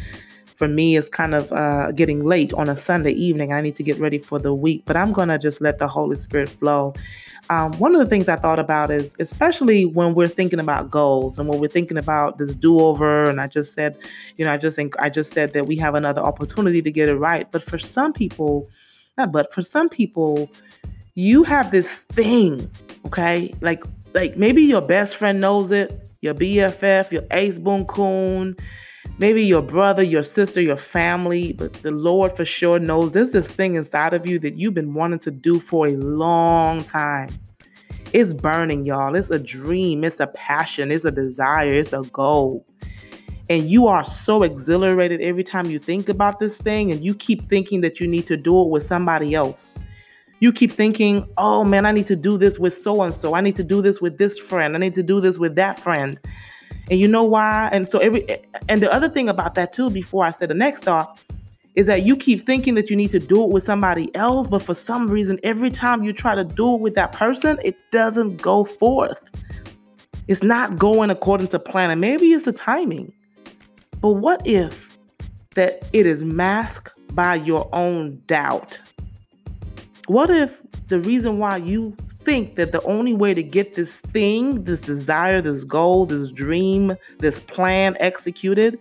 for 0.60 0.68
me 0.68 0.98
it's 0.98 1.08
kind 1.08 1.34
of 1.34 1.52
uh, 1.54 1.92
getting 1.94 2.26
late 2.26 2.54
on 2.54 2.68
a 2.68 2.76
Sunday 2.76 3.14
evening. 3.14 3.54
I 3.54 3.62
need 3.62 3.76
to 3.78 3.84
get 3.84 3.98
ready 3.98 4.18
for 4.18 4.38
the 4.38 4.54
week, 4.54 4.84
but 4.86 4.98
I'm 4.98 5.14
going 5.14 5.30
to 5.30 5.40
just 5.40 5.62
let 5.62 5.80
the 5.80 5.88
Holy 5.88 6.18
Spirit 6.18 6.50
flow. 6.50 6.94
Um, 7.50 7.72
one 7.80 7.96
of 7.96 8.00
the 8.00 8.06
things 8.06 8.28
I 8.30 8.36
thought 8.36 8.60
about 8.60 8.92
is, 8.92 9.16
especially 9.20 9.86
when 9.86 10.14
we're 10.14 10.28
thinking 10.28 10.60
about 10.60 10.92
goals 10.92 11.40
and 11.40 11.48
when 11.48 11.60
we're 11.60 11.70
thinking 11.70 11.98
about 11.98 12.38
this 12.38 12.54
do-over, 12.54 13.28
and 13.28 13.42
I 13.42 13.48
just 13.48 13.74
said, 13.74 13.98
you 14.36 14.46
know, 14.46 14.52
I 14.52 14.58
just 14.58 14.76
think 14.76 14.94
I 15.00 15.10
just 15.10 15.34
said 15.34 15.54
that 15.54 15.66
we 15.66 15.76
have 15.78 15.96
another 15.96 16.22
opportunity 16.22 16.82
to 16.84 16.92
get 16.92 17.10
it 17.10 17.16
right. 17.16 17.52
But 17.52 17.64
for 17.64 17.80
some 17.80 18.14
people, 18.14 18.70
not 19.18 19.32
but 19.32 19.52
for 19.52 19.64
some 19.64 19.90
people, 19.90 20.52
you 21.16 21.42
have 21.44 21.72
this 21.72 22.00
thing 22.00 22.70
Okay, 23.06 23.54
like 23.62 23.84
like 24.14 24.38
maybe 24.38 24.62
your 24.62 24.82
best 24.82 25.16
friend 25.16 25.40
knows 25.40 25.72
it, 25.72 26.08
your 26.22 26.34
BFF, 26.34 27.12
your 27.12 27.24
ace 27.32 27.60
boon 27.60 27.86
coon, 27.86 28.56
maybe 29.20 29.44
your 29.44 29.62
brother, 29.62 30.02
your 30.02 30.24
sister, 30.24 30.62
your 30.62 30.78
family, 30.78 31.54
but 31.54 31.74
the 31.74 31.92
Lord 31.92 32.36
for 32.36 32.46
sure 32.46 32.80
knows 32.80 33.12
there's 33.12 33.32
this 33.32 33.52
thing 33.52 33.76
inside 33.76 34.14
of 34.14 34.26
you 34.26 34.40
that 34.40 34.56
you've 34.56 34.74
been 34.74 34.94
wanting 34.94 35.20
to 35.20 35.32
do 35.32 35.60
for 35.60 35.88
a 35.88 35.96
long 35.98 36.84
time. 36.84 37.30
It's 38.14 38.34
burning, 38.34 38.86
y'all. 38.86 39.16
It's 39.16 39.30
a 39.30 39.38
dream, 39.38 40.04
it's 40.04 40.20
a 40.20 40.28
passion, 40.28 40.92
it's 40.92 41.06
a 41.06 41.12
desire, 41.12 41.74
it's 41.74 41.94
a 41.94 42.02
goal. 42.02 42.66
And 43.50 43.70
you 43.70 43.88
are 43.88 44.04
so 44.04 44.44
exhilarated 44.44 45.22
every 45.22 45.44
time 45.44 45.70
you 45.70 45.80
think 45.80 46.10
about 46.10 46.40
this 46.40 46.60
thing, 46.60 46.92
and 46.92 47.04
you 47.04 47.14
keep 47.14 47.48
thinking 47.50 47.82
that 47.82 48.00
you 48.00 48.08
need 48.08 48.26
to 48.28 48.38
do 48.38 48.62
it 48.62 48.70
with 48.70 48.84
somebody 48.84 49.36
else 49.36 49.76
you 50.40 50.54
keep 50.54 50.72
thinking, 50.72 51.28
oh 51.38 51.64
man, 51.64 51.86
I 51.86 51.92
need 51.92 52.06
to 52.08 52.16
do 52.16 52.38
this 52.38 52.58
with 52.60 52.74
so 52.74 53.02
and 53.02 53.14
so. 53.14 53.34
I 53.34 53.42
need 53.42 53.56
to 53.58 53.64
do 53.64 53.82
this 53.82 54.00
with 54.00 54.18
this 54.18 54.38
friend. 54.38 54.76
I 54.76 54.80
need 54.80 54.94
to 54.94 55.04
do 55.04 55.20
this 55.20 55.38
with 55.38 55.56
that 55.56 55.80
friend. 55.80 56.20
And 56.90 57.00
you 57.00 57.08
know 57.08 57.24
why? 57.24 57.70
And 57.72 57.90
so 57.90 58.00
every 58.00 58.26
and 58.68 58.82
the 58.82 58.92
other 58.92 59.10
thing 59.10 59.30
about 59.30 59.56
that 59.56 59.74
too, 59.74 59.90
before 59.90 60.26
I 60.26 60.32
said 60.32 60.50
the 60.50 60.56
next 60.56 60.84
thought, 60.84 61.20
is 61.76 61.86
that 61.86 62.04
you 62.04 62.18
keep 62.18 62.46
thinking 62.46 62.76
that 62.76 62.90
you 62.90 62.96
need 62.96 63.12
to 63.12 63.20
do 63.20 63.44
it 63.44 63.50
with 63.50 63.64
somebody 63.64 64.14
else, 64.16 64.48
but 64.48 64.62
for 64.62 64.74
some 64.74 65.10
reason, 65.10 65.40
every 65.44 65.70
time 65.70 66.04
you 66.04 66.12
try 66.12 66.36
to 66.36 66.44
do 66.44 66.76
it 66.76 66.82
with 66.82 66.96
that 66.96 67.12
person, 67.12 67.60
it 67.64 67.76
doesn't 67.92 68.42
go 68.42 68.66
forth. 68.66 69.30
It's 70.28 70.44
not 70.44 70.78
going 70.78 71.10
according 71.10 71.48
to 71.50 71.60
plan. 71.60 71.90
And 71.90 72.02
maybe 72.02 72.34
it's 72.34 72.46
the 72.46 72.54
timing. 72.54 73.12
But 74.02 74.14
what 74.14 74.46
if 74.46 74.98
that 75.56 75.84
it 75.94 76.06
is 76.06 76.24
masked 76.24 76.98
by 77.16 77.36
your 77.36 77.68
own 77.74 78.22
doubt? 78.28 78.80
What 80.08 80.30
if 80.30 80.62
the 80.88 81.00
reason 81.00 81.40
why 81.40 81.58
you 81.58 81.96
think 82.20 82.56
that 82.56 82.72
the 82.72 82.82
only 82.84 83.14
way 83.14 83.34
to 83.34 83.42
get 83.42 83.76
this 83.76 84.00
thing, 84.00 84.64
this 84.64 84.82
desire, 84.82 85.42
this 85.42 85.64
goal, 85.64 86.06
this 86.06 86.30
dream, 86.30 86.96
this 87.20 87.40
plan 87.40 87.96
executed 88.00 88.78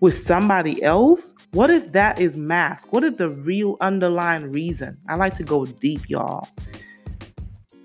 with 0.00 0.14
somebody 0.14 0.82
else? 0.82 1.34
What 1.52 1.70
if 1.70 1.92
that 1.92 2.18
is 2.18 2.36
masked? 2.36 2.92
What 2.92 3.04
if 3.04 3.18
the 3.18 3.28
real 3.28 3.76
underlying 3.80 4.50
reason? 4.50 4.98
I 5.08 5.14
like 5.14 5.34
to 5.34 5.44
go 5.44 5.66
deep, 5.66 6.08
y'all. 6.08 6.48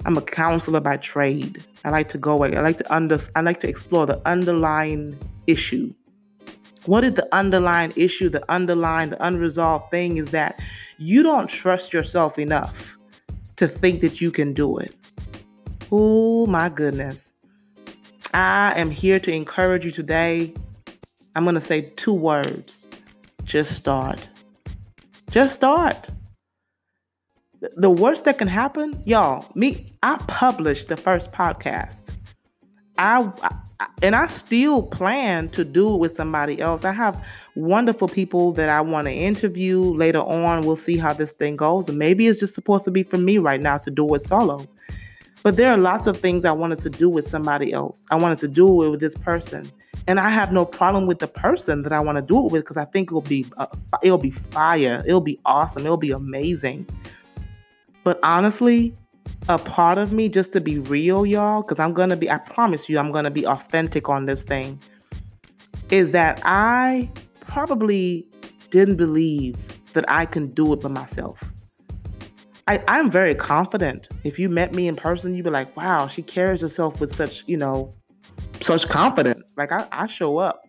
I'm 0.06 0.18
a 0.18 0.22
counselor 0.22 0.80
by 0.80 0.98
trade. 0.98 1.64
I 1.84 1.90
like 1.90 2.08
to 2.10 2.18
go 2.18 2.44
I 2.44 2.48
like 2.62 2.78
to 2.78 2.94
under 2.94 3.20
I 3.36 3.42
like 3.42 3.60
to 3.60 3.68
explore 3.68 4.06
the 4.06 4.22
underlying 4.26 5.18
issue. 5.48 5.94
What 6.86 7.04
is 7.04 7.16
the 7.16 7.28
underlying 7.36 7.92
issue, 7.98 8.30
the 8.30 8.44
underlying, 8.50 9.10
the 9.10 9.26
unresolved 9.26 9.92
thing 9.92 10.18
is 10.18 10.32
that 10.32 10.62
you 10.98 11.22
don't 11.22 11.50
trust 11.50 11.92
yourself 11.92 12.40
enough 12.40 12.97
to 13.58 13.68
think 13.68 14.02
that 14.02 14.22
you 14.22 14.32
can 14.32 14.54
do 14.54 14.78
it. 14.78 14.94
Oh 15.92 16.46
my 16.48 16.70
goodness. 16.70 17.34
I 18.34 18.74
am 18.76 18.92
here 18.92 19.20
to 19.20 19.32
encourage 19.32 19.86
you 19.86 19.92
today. 19.92 20.54
I'm 21.36 21.44
going 21.44 21.56
to 21.56 21.62
say 21.62 21.82
two 21.82 22.14
words 22.14 22.88
just 23.44 23.74
start. 23.74 24.28
Just 25.32 25.56
start. 25.56 26.10
The 27.60 27.90
worst 27.90 28.26
that 28.26 28.38
can 28.38 28.48
happen, 28.48 29.02
y'all, 29.06 29.50
me, 29.56 29.94
I 30.04 30.18
published 30.28 30.90
the 30.90 30.98
first 30.98 31.32
podcast. 31.32 32.02
I, 32.98 33.32
I 33.42 33.56
and 34.02 34.16
I 34.16 34.28
still 34.28 34.84
plan 34.84 35.50
to 35.50 35.64
do 35.64 35.94
it 35.94 35.98
with 35.98 36.16
somebody 36.16 36.60
else. 36.60 36.84
I 36.84 36.92
have 36.92 37.24
wonderful 37.58 38.08
people 38.08 38.52
that 38.54 38.70
I 38.70 38.82
want 38.82 39.08
to 39.08 39.14
interview 39.14 39.82
later 39.82 40.20
on. 40.20 40.66
We'll 40.66 40.76
see 40.76 40.98
how 40.98 41.14
this 41.14 41.32
thing 41.32 41.56
goes. 41.56 41.90
And 41.90 41.98
maybe 41.98 42.28
it's 42.28 42.40
just 42.40 42.54
supposed 42.54 42.86
to 42.86 42.92
be 42.92 43.04
for 43.04 43.18
me 43.18 43.38
right 43.38 43.60
now 43.60 43.78
to 43.80 43.92
do 43.92 44.14
it 44.16 44.22
solo. 44.22 44.68
But 45.44 45.56
there 45.56 45.72
are 45.72 45.78
lots 45.78 46.08
of 46.08 46.20
things 46.20 46.46
I 46.46 46.52
wanted 46.52 46.80
to 46.80 46.90
do 46.90 47.10
with 47.10 47.30
somebody 47.30 47.74
else. 47.74 48.06
I 48.12 48.16
wanted 48.16 48.40
to 48.40 48.48
do 48.48 48.84
it 48.84 48.90
with 48.90 49.00
this 49.00 49.16
person. 49.16 49.72
And 50.08 50.20
I 50.20 50.30
have 50.30 50.54
no 50.54 50.66
problem 50.66 51.06
with 51.08 51.20
the 51.20 51.28
person 51.28 51.84
that 51.84 51.92
I 51.92 52.00
want 52.00 52.18
to 52.18 52.22
do 52.22 52.46
it 52.46 52.52
with 52.52 52.64
because 52.64 52.78
I 52.78 52.86
think 52.86 53.10
it'll 53.10 53.22
be 53.22 53.46
uh, 53.58 53.68
it'll 54.02 54.18
be 54.18 54.32
fire. 54.32 55.04
It'll 55.06 55.20
be 55.22 55.40
awesome. 55.46 55.86
It'll 55.86 55.98
be 55.98 56.12
amazing. 56.12 56.88
But 58.04 58.20
honestly, 58.24 58.96
a 59.50 59.58
part 59.58 59.98
of 59.98 60.12
me 60.12 60.30
just 60.30 60.54
to 60.54 60.62
be 60.62 60.80
real, 60.80 61.26
y'all, 61.26 61.62
because 61.62 61.80
I'm 61.80 61.94
gonna 61.94 62.16
be, 62.16 62.30
I 62.30 62.38
promise 62.38 62.88
you, 62.88 63.00
I'm 63.00 63.12
gonna 63.12 63.32
be 63.32 63.46
authentic 63.46 64.10
on 64.10 64.26
this 64.26 64.44
thing, 64.44 64.80
is 65.90 66.12
that 66.12 66.42
I 66.44 67.10
probably 67.48 68.28
didn't 68.70 68.98
believe 68.98 69.56
that 69.94 70.06
I 70.08 70.26
can 70.26 70.48
do 70.48 70.74
it 70.74 70.82
by 70.82 70.90
myself. 70.90 71.44
I, 72.68 72.84
I'm 72.88 73.10
very 73.10 73.34
confident. 73.34 74.10
If 74.24 74.38
you 74.38 74.50
met 74.50 74.74
me 74.74 74.88
in 74.88 74.96
person, 74.96 75.34
you'd 75.34 75.46
be 75.46 75.50
like, 75.50 75.76
wow, 75.78 76.08
she 76.08 76.22
carries 76.22 76.62
herself 76.62 77.00
with 77.00 77.16
such, 77.16 77.44
you 77.48 77.56
know, 77.56 77.94
such 78.60 78.90
confidence. 78.90 79.54
Like 79.58 79.72
I, 79.72 79.88
I 79.92 80.08
show 80.08 80.38
up 80.38 80.60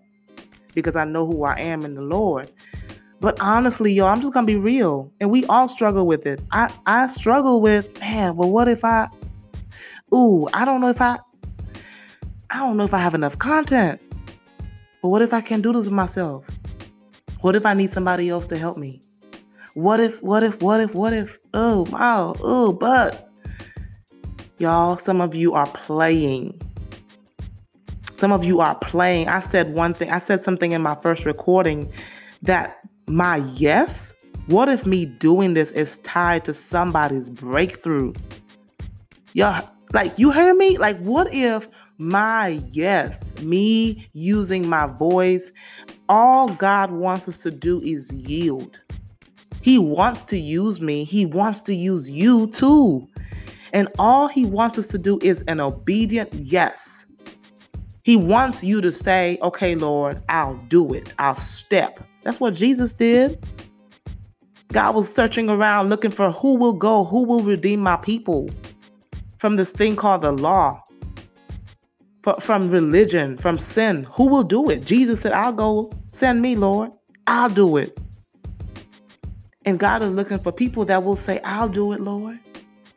because 0.74 0.94
I 0.94 1.04
know 1.04 1.26
who 1.26 1.42
I 1.42 1.58
am 1.58 1.84
in 1.84 1.94
the 1.94 2.02
Lord. 2.02 2.48
But 3.20 3.40
honestly, 3.40 3.92
yo, 3.92 4.06
I'm 4.06 4.20
just 4.20 4.32
gonna 4.32 4.46
be 4.46 4.56
real. 4.56 5.12
And 5.20 5.28
we 5.30 5.44
all 5.46 5.66
struggle 5.66 6.06
with 6.06 6.24
it. 6.24 6.40
I, 6.52 6.72
I 6.86 7.08
struggle 7.08 7.60
with, 7.60 7.98
man, 7.98 8.36
well, 8.36 8.50
what 8.50 8.68
if 8.68 8.84
I 8.84 9.08
ooh, 10.14 10.48
I 10.54 10.64
don't 10.64 10.80
know 10.80 10.88
if 10.88 11.00
I 11.00 11.18
I 12.50 12.58
don't 12.58 12.76
know 12.76 12.84
if 12.84 12.94
I 12.94 12.98
have 12.98 13.14
enough 13.14 13.38
content. 13.38 14.00
But 15.02 15.08
what 15.08 15.22
if 15.22 15.32
I 15.32 15.40
can't 15.40 15.62
do 15.62 15.72
this 15.72 15.84
with 15.84 15.92
myself? 15.92 16.44
What 17.40 17.54
if 17.54 17.64
I 17.64 17.74
need 17.74 17.92
somebody 17.92 18.28
else 18.28 18.46
to 18.46 18.58
help 18.58 18.76
me? 18.76 19.00
What 19.74 20.00
if, 20.00 20.20
what 20.22 20.42
if, 20.42 20.60
what 20.60 20.80
if, 20.80 20.94
what 20.94 21.12
if? 21.12 21.38
Oh, 21.54 21.86
wow, 21.92 22.34
oh, 22.40 22.72
but 22.72 23.30
y'all, 24.58 24.96
some 24.96 25.20
of 25.20 25.34
you 25.34 25.54
are 25.54 25.68
playing. 25.68 26.60
Some 28.18 28.32
of 28.32 28.42
you 28.42 28.60
are 28.60 28.74
playing. 28.74 29.28
I 29.28 29.38
said 29.38 29.72
one 29.72 29.94
thing, 29.94 30.10
I 30.10 30.18
said 30.18 30.42
something 30.42 30.72
in 30.72 30.82
my 30.82 30.96
first 30.96 31.24
recording 31.24 31.92
that 32.42 32.78
my 33.06 33.36
yes, 33.54 34.14
what 34.48 34.68
if 34.68 34.84
me 34.84 35.04
doing 35.04 35.54
this 35.54 35.70
is 35.70 35.98
tied 35.98 36.44
to 36.46 36.54
somebody's 36.54 37.30
breakthrough? 37.30 38.14
Y'all, 39.34 39.68
like, 39.92 40.18
you 40.18 40.32
hear 40.32 40.54
me? 40.54 40.76
Like, 40.76 40.98
what 40.98 41.32
if 41.32 41.68
my 41.98 42.60
yes, 42.70 43.20
me 43.42 44.08
using 44.12 44.68
my 44.68 44.86
voice, 44.86 45.52
all 46.08 46.48
God 46.48 46.90
wants 46.90 47.28
us 47.28 47.38
to 47.42 47.50
do 47.50 47.80
is 47.82 48.10
yield. 48.12 48.80
He 49.60 49.78
wants 49.78 50.22
to 50.22 50.38
use 50.38 50.80
me, 50.80 51.04
He 51.04 51.26
wants 51.26 51.60
to 51.62 51.74
use 51.74 52.08
you 52.08 52.46
too. 52.48 53.06
And 53.72 53.88
all 53.98 54.28
He 54.28 54.46
wants 54.46 54.78
us 54.78 54.86
to 54.88 54.98
do 54.98 55.18
is 55.22 55.42
an 55.48 55.60
obedient 55.60 56.32
yes. 56.32 57.04
He 58.02 58.16
wants 58.16 58.64
you 58.64 58.80
to 58.80 58.90
say, 58.90 59.38
okay, 59.42 59.74
Lord, 59.74 60.22
I'll 60.30 60.56
do 60.68 60.94
it. 60.94 61.12
I'll 61.18 61.36
step. 61.36 62.00
That's 62.22 62.40
what 62.40 62.54
Jesus 62.54 62.94
did. 62.94 63.44
God 64.72 64.94
was 64.94 65.12
searching 65.12 65.50
around 65.50 65.88
looking 65.90 66.10
for 66.10 66.30
who 66.30 66.56
will 66.56 66.72
go, 66.72 67.04
who 67.04 67.24
will 67.24 67.42
redeem 67.42 67.80
my 67.80 67.96
people 67.96 68.48
from 69.38 69.56
this 69.56 69.70
thing 69.70 69.96
called 69.96 70.22
the 70.22 70.32
law, 70.32 70.82
from 72.40 72.70
religion, 72.70 73.36
from 73.38 73.58
sin. 73.58 74.04
Who 74.12 74.26
will 74.26 74.42
do 74.42 74.70
it? 74.70 74.84
Jesus 74.84 75.20
said, 75.20 75.32
I'll 75.32 75.52
go. 75.52 75.90
Send 76.12 76.42
me, 76.42 76.56
Lord. 76.56 76.90
I'll 77.26 77.48
do 77.48 77.76
it. 77.76 77.98
And 79.64 79.78
God 79.78 80.02
is 80.02 80.10
looking 80.12 80.38
for 80.38 80.52
people 80.52 80.84
that 80.86 81.04
will 81.04 81.16
say, 81.16 81.40
I'll 81.44 81.68
do 81.68 81.92
it, 81.92 82.00
Lord. 82.00 82.38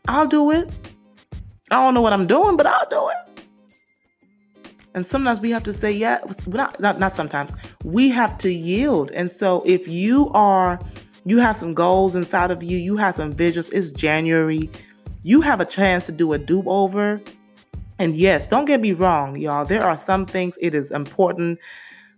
I'll 0.08 0.28
do 0.28 0.52
it. 0.52 0.70
I 1.70 1.76
don't 1.76 1.94
know 1.94 2.02
what 2.02 2.14
I'm 2.14 2.28
doing, 2.28 2.58
but 2.58 2.66
I'll 2.66 2.90
do 2.90 3.10
it. 3.10 3.46
And 4.94 5.06
sometimes 5.06 5.40
we 5.40 5.52
have 5.52 5.64
to 5.64 5.74
say, 5.74 5.92
yeah, 5.92 6.20
not, 6.48 6.80
not, 6.80 7.00
not 7.00 7.14
sometimes. 7.14 7.56
We 7.84 8.10
have 8.10 8.38
to 8.40 8.52
yield. 8.52 9.12
And 9.12 9.32
so 9.32 9.64
if 9.66 9.88
you 9.88 10.30
are, 10.34 10.80
you 11.26 11.38
have 11.38 11.56
some 11.56 11.74
goals 11.74 12.16
inside 12.16 12.52
of 12.52 12.62
you, 12.62 12.78
you 12.78 12.98
have 12.98 13.16
some 13.16 13.32
visions, 13.32 13.70
it's 13.70 13.92
January, 13.92 14.70
you 15.24 15.40
have 15.42 15.62
a 15.62 15.66
chance 15.66 16.08
to 16.08 16.12
do 16.12 16.34
a 16.34 16.38
do 16.38 16.64
over. 16.66 17.22
And 18.02 18.16
yes, 18.16 18.48
don't 18.48 18.66
get 18.66 18.82
me 18.82 18.94
wrong, 18.94 19.38
y'all. 19.38 19.64
There 19.64 19.84
are 19.84 19.96
some 19.96 20.26
things 20.26 20.58
it 20.60 20.74
is 20.74 20.90
important 20.90 21.60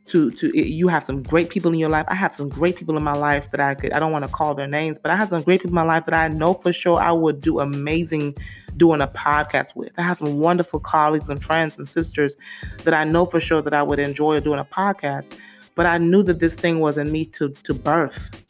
to 0.06 0.32
to 0.32 0.58
you 0.58 0.88
have 0.88 1.04
some 1.04 1.22
great 1.22 1.50
people 1.50 1.74
in 1.74 1.78
your 1.78 1.90
life. 1.90 2.06
I 2.08 2.16
have 2.16 2.34
some 2.34 2.48
great 2.48 2.78
people 2.78 2.96
in 2.96 3.04
my 3.04 3.12
life 3.12 3.52
that 3.52 3.60
I 3.60 3.76
could 3.76 3.92
I 3.92 4.00
don't 4.00 4.14
want 4.14 4.24
to 4.24 4.32
call 4.32 4.54
their 4.54 4.66
names, 4.66 4.98
but 4.98 5.12
I 5.12 5.18
have 5.18 5.28
some 5.28 5.42
great 5.42 5.60
people 5.60 5.72
in 5.72 5.76
my 5.76 5.84
life 5.84 6.06
that 6.06 6.14
I 6.14 6.30
know 6.30 6.54
for 6.54 6.72
sure 6.72 7.02
I 7.02 7.12
would 7.12 7.42
do 7.42 7.60
amazing 7.60 8.34
doing 8.78 9.02
a 9.02 9.08
podcast 9.08 9.76
with. 9.76 9.92
I 10.00 10.04
have 10.04 10.20
some 10.20 10.40
wonderful 10.40 10.80
colleagues 10.80 11.28
and 11.28 11.44
friends 11.44 11.78
and 11.78 11.90
sisters 11.90 12.38
that 12.86 12.94
I 12.94 13.04
know 13.04 13.26
for 13.26 13.42
sure 13.42 13.62
that 13.62 13.74
I 13.74 13.84
would 13.84 14.00
enjoy 14.00 14.40
doing 14.40 14.60
a 14.60 14.66
podcast. 14.66 15.38
But 15.76 15.86
I 15.86 15.98
knew 15.98 16.24
that 16.24 16.40
this 16.40 16.56
thing 16.56 16.80
wasn't 16.80 17.12
me 17.12 17.26
to 17.26 17.50
to 17.50 17.74
birth. 17.74 18.43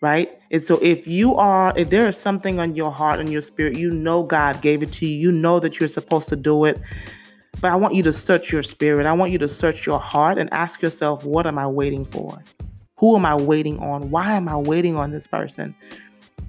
Right? 0.00 0.30
And 0.50 0.62
so 0.62 0.78
if 0.82 1.06
you 1.06 1.34
are 1.34 1.74
if 1.76 1.90
there 1.90 2.08
is 2.08 2.16
something 2.16 2.58
on 2.58 2.74
your 2.74 2.90
heart 2.90 3.20
and 3.20 3.30
your 3.30 3.42
spirit, 3.42 3.76
you 3.76 3.90
know 3.90 4.22
God 4.22 4.62
gave 4.62 4.82
it 4.82 4.92
to 4.92 5.06
you, 5.06 5.16
you 5.16 5.32
know 5.32 5.60
that 5.60 5.78
you're 5.78 5.88
supposed 5.88 6.28
to 6.30 6.36
do 6.36 6.64
it 6.64 6.80
but 7.60 7.70
I 7.70 7.76
want 7.76 7.94
you 7.94 8.02
to 8.04 8.12
search 8.12 8.50
your 8.50 8.62
spirit. 8.62 9.06
I 9.06 9.12
want 9.12 9.32
you 9.32 9.38
to 9.38 9.48
search 9.48 9.84
your 9.84 9.98
heart 9.98 10.38
and 10.38 10.50
ask 10.52 10.80
yourself, 10.80 11.24
what 11.24 11.46
am 11.46 11.58
I 11.58 11.66
waiting 11.66 12.06
for? 12.06 12.42
Who 12.98 13.16
am 13.16 13.26
I 13.26 13.34
waiting 13.34 13.78
on? 13.80 14.10
Why 14.10 14.32
am 14.32 14.48
I 14.48 14.56
waiting 14.56 14.96
on 14.96 15.10
this 15.10 15.26
person? 15.26 15.74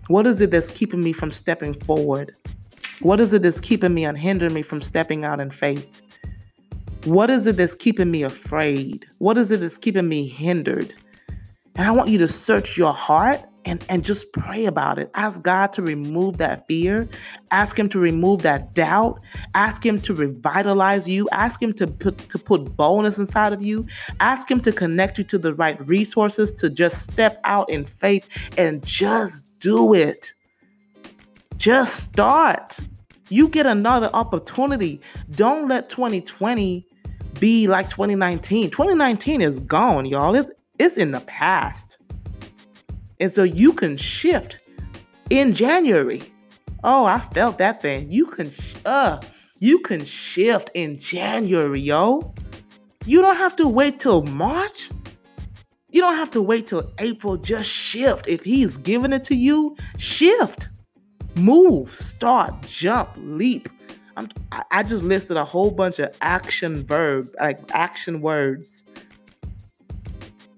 What 0.07 0.25
is 0.25 0.39
it 0.41 0.51
that's 0.51 0.69
keeping 0.69 1.03
me 1.03 1.11
from 1.11 1.31
stepping 1.31 1.73
forward? 1.73 2.35
What 3.01 3.19
is 3.19 3.33
it 3.33 3.41
that's 3.41 3.59
keeping 3.59 3.93
me 3.93 4.05
and 4.05 4.17
hindering 4.17 4.53
me 4.53 4.61
from 4.61 4.81
stepping 4.81 5.25
out 5.25 5.39
in 5.39 5.51
faith? 5.51 6.01
What 7.05 7.29
is 7.29 7.47
it 7.47 7.57
that's 7.57 7.75
keeping 7.75 8.11
me 8.11 8.23
afraid? 8.23 9.05
What 9.17 9.37
is 9.37 9.51
it 9.51 9.59
that's 9.59 9.77
keeping 9.77 10.07
me 10.07 10.27
hindered? 10.27 10.93
And 11.75 11.87
I 11.87 11.91
want 11.91 12.09
you 12.09 12.17
to 12.19 12.27
search 12.27 12.77
your 12.77 12.93
heart 12.93 13.41
and, 13.65 13.85
and 13.89 14.03
just 14.03 14.33
pray 14.33 14.65
about 14.65 14.97
it. 14.97 15.11
Ask 15.15 15.41
God 15.41 15.71
to 15.73 15.81
remove 15.81 16.37
that 16.37 16.67
fear. 16.67 17.07
Ask 17.51 17.77
Him 17.77 17.89
to 17.89 17.99
remove 17.99 18.41
that 18.41 18.73
doubt. 18.73 19.19
Ask 19.55 19.85
Him 19.85 20.01
to 20.01 20.13
revitalize 20.13 21.07
you. 21.07 21.29
Ask 21.31 21.61
Him 21.61 21.73
to 21.73 21.87
put, 21.87 22.17
to 22.29 22.39
put 22.39 22.75
boldness 22.75 23.19
inside 23.19 23.53
of 23.53 23.61
you. 23.61 23.85
Ask 24.19 24.49
Him 24.49 24.59
to 24.61 24.71
connect 24.71 25.17
you 25.17 25.23
to 25.25 25.37
the 25.37 25.53
right 25.53 25.79
resources 25.87 26.51
to 26.53 26.69
just 26.69 27.03
step 27.03 27.39
out 27.43 27.69
in 27.69 27.85
faith 27.85 28.27
and 28.57 28.83
just 28.83 29.57
do 29.59 29.93
it. 29.93 30.33
Just 31.57 32.03
start. 32.03 32.79
You 33.29 33.47
get 33.47 33.65
another 33.65 34.09
opportunity. 34.13 34.99
Don't 35.31 35.67
let 35.67 35.89
2020 35.89 36.85
be 37.39 37.67
like 37.67 37.87
2019. 37.87 38.71
2019 38.71 39.41
is 39.41 39.59
gone, 39.59 40.05
y'all. 40.05 40.35
It's, 40.35 40.51
it's 40.81 40.97
in 40.97 41.11
the 41.11 41.21
past. 41.21 41.97
And 43.19 43.31
so 43.31 43.43
you 43.43 43.71
can 43.71 43.97
shift 43.97 44.57
in 45.29 45.53
January. 45.53 46.23
Oh, 46.83 47.05
I 47.05 47.19
felt 47.19 47.59
that 47.59 47.81
thing. 47.81 48.11
You 48.11 48.25
can 48.25 48.51
uh 48.85 49.21
you 49.59 49.79
can 49.79 50.03
shift 50.03 50.71
in 50.73 50.97
January, 50.97 51.79
yo. 51.79 52.33
You 53.05 53.21
don't 53.21 53.35
have 53.35 53.55
to 53.57 53.67
wait 53.67 53.99
till 53.99 54.23
March. 54.23 54.89
You 55.91 56.01
don't 56.01 56.15
have 56.15 56.31
to 56.31 56.41
wait 56.41 56.67
till 56.67 56.91
April. 56.97 57.37
Just 57.37 57.69
shift. 57.69 58.27
If 58.27 58.43
he's 58.43 58.77
giving 58.77 59.13
it 59.13 59.23
to 59.25 59.35
you, 59.35 59.75
shift. 59.97 60.69
Move, 61.35 61.89
start, 61.89 62.59
jump, 62.63 63.09
leap. 63.17 63.69
I'm, 64.17 64.27
I 64.71 64.83
just 64.83 65.03
listed 65.03 65.37
a 65.37 65.45
whole 65.45 65.71
bunch 65.71 65.99
of 65.99 66.13
action 66.21 66.83
verb, 66.83 67.27
like 67.39 67.59
action 67.71 68.21
words 68.21 68.83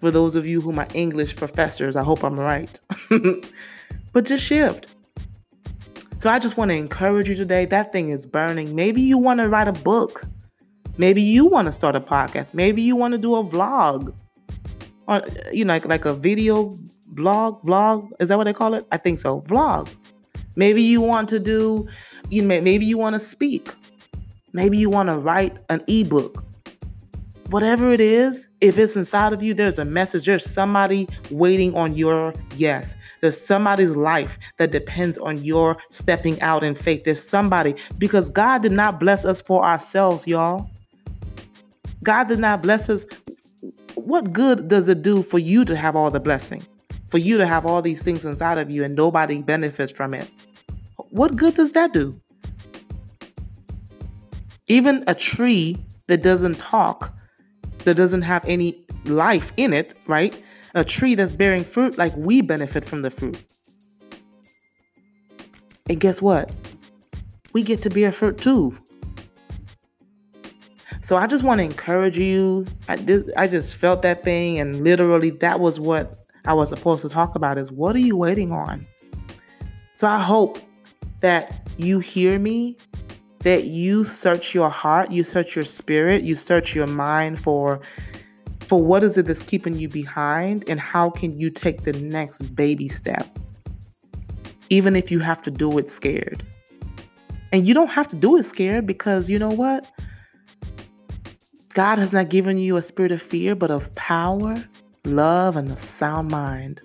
for 0.03 0.12
those 0.12 0.36
of 0.36 0.45
you 0.45 0.60
who 0.60 0.77
are 0.77 0.88
English 0.93 1.38
professors, 1.38 1.95
I 1.95 2.03
hope 2.03 2.25
I'm 2.25 2.38
right. 2.38 2.77
but 4.12 4.25
just 4.25 4.43
shift. 4.43 4.88
So 6.17 6.29
I 6.29 6.39
just 6.39 6.57
want 6.57 6.72
to 6.72 6.75
encourage 6.75 7.29
you 7.29 7.36
today. 7.36 7.63
That 7.63 7.93
thing 7.93 8.10
is 8.10 8.25
burning. 8.25 8.75
Maybe 8.75 9.01
you 9.01 9.17
want 9.17 9.39
to 9.39 9.48
write 9.48 9.69
a 9.69 9.72
book. 9.72 10.25
Maybe 10.98 11.22
you 11.22 11.46
want 11.46 11.68
to 11.68 11.72
start 11.72 11.96
a 11.96 12.01
podcast. 12.01 12.53
Maybe 12.53 12.81
you 12.81 12.98
want 12.98 13.13
to 13.13 13.18
do 13.18 13.35
a 13.35 13.46
vlog. 13.46 14.13
Or 15.07 15.22
you 15.53 15.63
know, 15.63 15.72
like, 15.72 15.85
like 15.85 16.03
a 16.03 16.13
video 16.13 16.77
blog, 17.07 17.63
vlog. 17.63 18.11
Is 18.20 18.27
that 18.27 18.37
what 18.37 18.44
they 18.44 18.51
call 18.51 18.74
it? 18.74 18.85
I 18.92 18.98
think 18.98 19.20
so. 19.20 19.39
Vlog. 19.44 19.87
Maybe 20.57 20.81
you 20.81 21.00
want 21.00 21.29
to 21.29 21.39
do, 21.39 21.87
you 22.29 22.42
know, 22.42 22.59
maybe 22.59 22.85
you 22.85 22.98
want 22.98 23.13
to 23.13 23.22
speak. 23.22 23.74
Maybe 24.51 24.77
you 24.77 24.89
want 24.89 25.07
to 25.07 25.18
write 25.18 25.59
an 25.70 25.81
ebook 25.87 26.44
whatever 27.50 27.94
it 27.94 28.01
is, 28.01 28.48
if 28.62 28.77
it's 28.77 28.96
inside 28.96 29.34
of 29.34 29.44
you, 29.44 29.53
there's 29.53 29.79
a 29.79 29.86
message. 29.86 30.25
There's 30.25 30.50
somebody 30.50 31.08
waiting 31.32 31.75
on 31.75 31.96
your 31.96 32.34
yes. 32.56 32.96
There's 33.22 33.40
somebody's 33.40 33.96
life 33.96 34.38
that 34.58 34.72
depends 34.72 35.18
on 35.18 35.44
your 35.44 35.77
stepping 35.90 36.42
out 36.42 36.64
in 36.64 36.75
faith. 36.75 37.03
There's 37.03 37.27
somebody, 37.27 37.75
because 37.98 38.29
God 38.29 38.62
did 38.62 38.72
not 38.72 39.00
bless 39.00 39.25
us 39.25 39.42
for 39.42 39.64
ourselves, 39.64 40.27
y'all. 40.27 40.70
God 42.03 42.27
did 42.27 42.40
not 42.40 42.62
bless 42.62 42.90
us. 42.90 43.06
What 43.96 44.34
good 44.34 44.68
does 44.68 44.88
it 44.88 45.01
do 45.01 45.24
for 45.24 45.40
you 45.40 45.64
to 45.66 45.75
have 45.75 45.96
all 45.96 46.12
the 46.12 46.20
blessing? 46.20 46.64
For 47.08 47.18
you 47.18 47.38
to 47.38 47.46
have 47.46 47.66
all 47.66 47.82
these 47.82 48.01
things 48.01 48.25
inside 48.25 48.58
of 48.58 48.72
you 48.72 48.84
and 48.84 48.96
nobody 48.96 49.42
benefits 49.42 49.92
from 49.92 50.14
it? 50.14 50.27
What 51.10 51.36
good 51.36 51.53
does 51.53 51.72
that 51.72 51.94
do? 51.94 52.20
Even 54.68 55.03
a 55.08 55.14
tree 55.14 55.77
that 56.08 56.24
doesn't 56.24 56.58
talk 56.58 57.14
that 57.83 57.96
doesn't 57.96 58.24
have 58.24 58.43
any 58.46 58.85
life 59.05 59.53
in 59.57 59.74
it, 59.74 59.93
right? 60.07 60.41
A 60.75 60.83
tree 60.83 61.15
that's 61.15 61.33
bearing 61.33 61.63
fruit, 61.63 61.98
like 61.98 62.15
we 62.15 62.41
benefit 62.41 62.85
from 62.85 63.01
the 63.01 63.11
fruit. 63.11 63.41
And 65.89 66.00
guess 66.00 66.22
what? 66.22 66.51
We 67.51 67.63
get 67.63 67.81
to 67.83 67.89
bear 67.89 68.11
fruit 68.11 68.37
too. 68.37 68.77
So 71.03 71.17
I 71.17 71.27
just 71.27 71.43
want 71.43 71.59
to 71.59 71.65
encourage 71.65 72.17
you. 72.17 72.65
I, 72.87 72.96
did, 72.96 73.31
I 73.35 73.48
just 73.48 73.75
felt 73.75 74.01
that 74.03 74.24
thing, 74.24 74.59
and 74.59 74.83
literally, 74.83 75.31
that 75.31 75.59
was 75.59 75.79
what 75.79 76.17
I 76.46 76.53
was 76.53 76.69
supposed 76.69 77.01
to 77.01 77.09
talk 77.09 77.35
about 77.35 77.57
is 77.57 77.72
what 77.72 77.96
are 77.96 78.00
you 78.00 78.15
waiting 78.15 78.51
on? 78.51 78.87
So 79.96 80.07
I 80.07 80.19
hope 80.19 80.59
that 81.19 81.69
you 81.77 82.00
hear 82.00 82.39
me 82.39 82.77
that 83.44 83.66
you 83.66 84.03
search 84.03 84.53
your 84.53 84.70
heart, 84.70 85.12
you 85.12 85.24
search 85.24 85.56
your 85.56 85.66
spirit, 85.66 86.24
you 86.24 86.36
search 86.36 86.74
your 86.74 86.88
mind 86.88 87.40
for 87.40 87.79
for 88.62 88.82
what 88.82 89.03
is 89.03 89.18
it 89.18 89.27
that's 89.27 89.44
keeping 89.44 89.75
you 89.75 89.90
behind 89.90 90.64
and 90.68 90.79
how 90.79 91.10
can 91.10 91.38
you 91.38 91.50
take 91.50 91.84
the 91.84 91.94
next 91.94 92.42
baby 92.56 92.88
step. 92.88 93.27
Even 94.70 94.96
if 94.96 95.12
you 95.12 95.20
have 95.20 95.42
to 95.44 95.51
do 95.51 95.77
it 95.77 95.92
scared. 95.92 96.44
And 97.51 97.68
you 97.68 97.74
don't 97.74 97.90
have 97.90 98.08
to 98.08 98.16
do 98.16 98.38
it 98.38 98.46
scared 98.46 98.88
because 98.88 99.29
you 99.29 99.38
know 99.38 99.50
what? 99.50 99.86
God 101.74 101.98
has 101.98 102.14
not 102.14 102.29
given 102.29 102.58
you 102.58 102.77
a 102.77 102.82
spirit 102.82 103.12
of 103.12 103.22
fear, 103.22 103.53
but 103.53 103.70
of 103.70 103.94
power, 103.96 104.64
love, 105.06 105.58
and 105.58 105.70
a 105.70 105.77
sound 105.77 106.29
mind. 106.29 106.82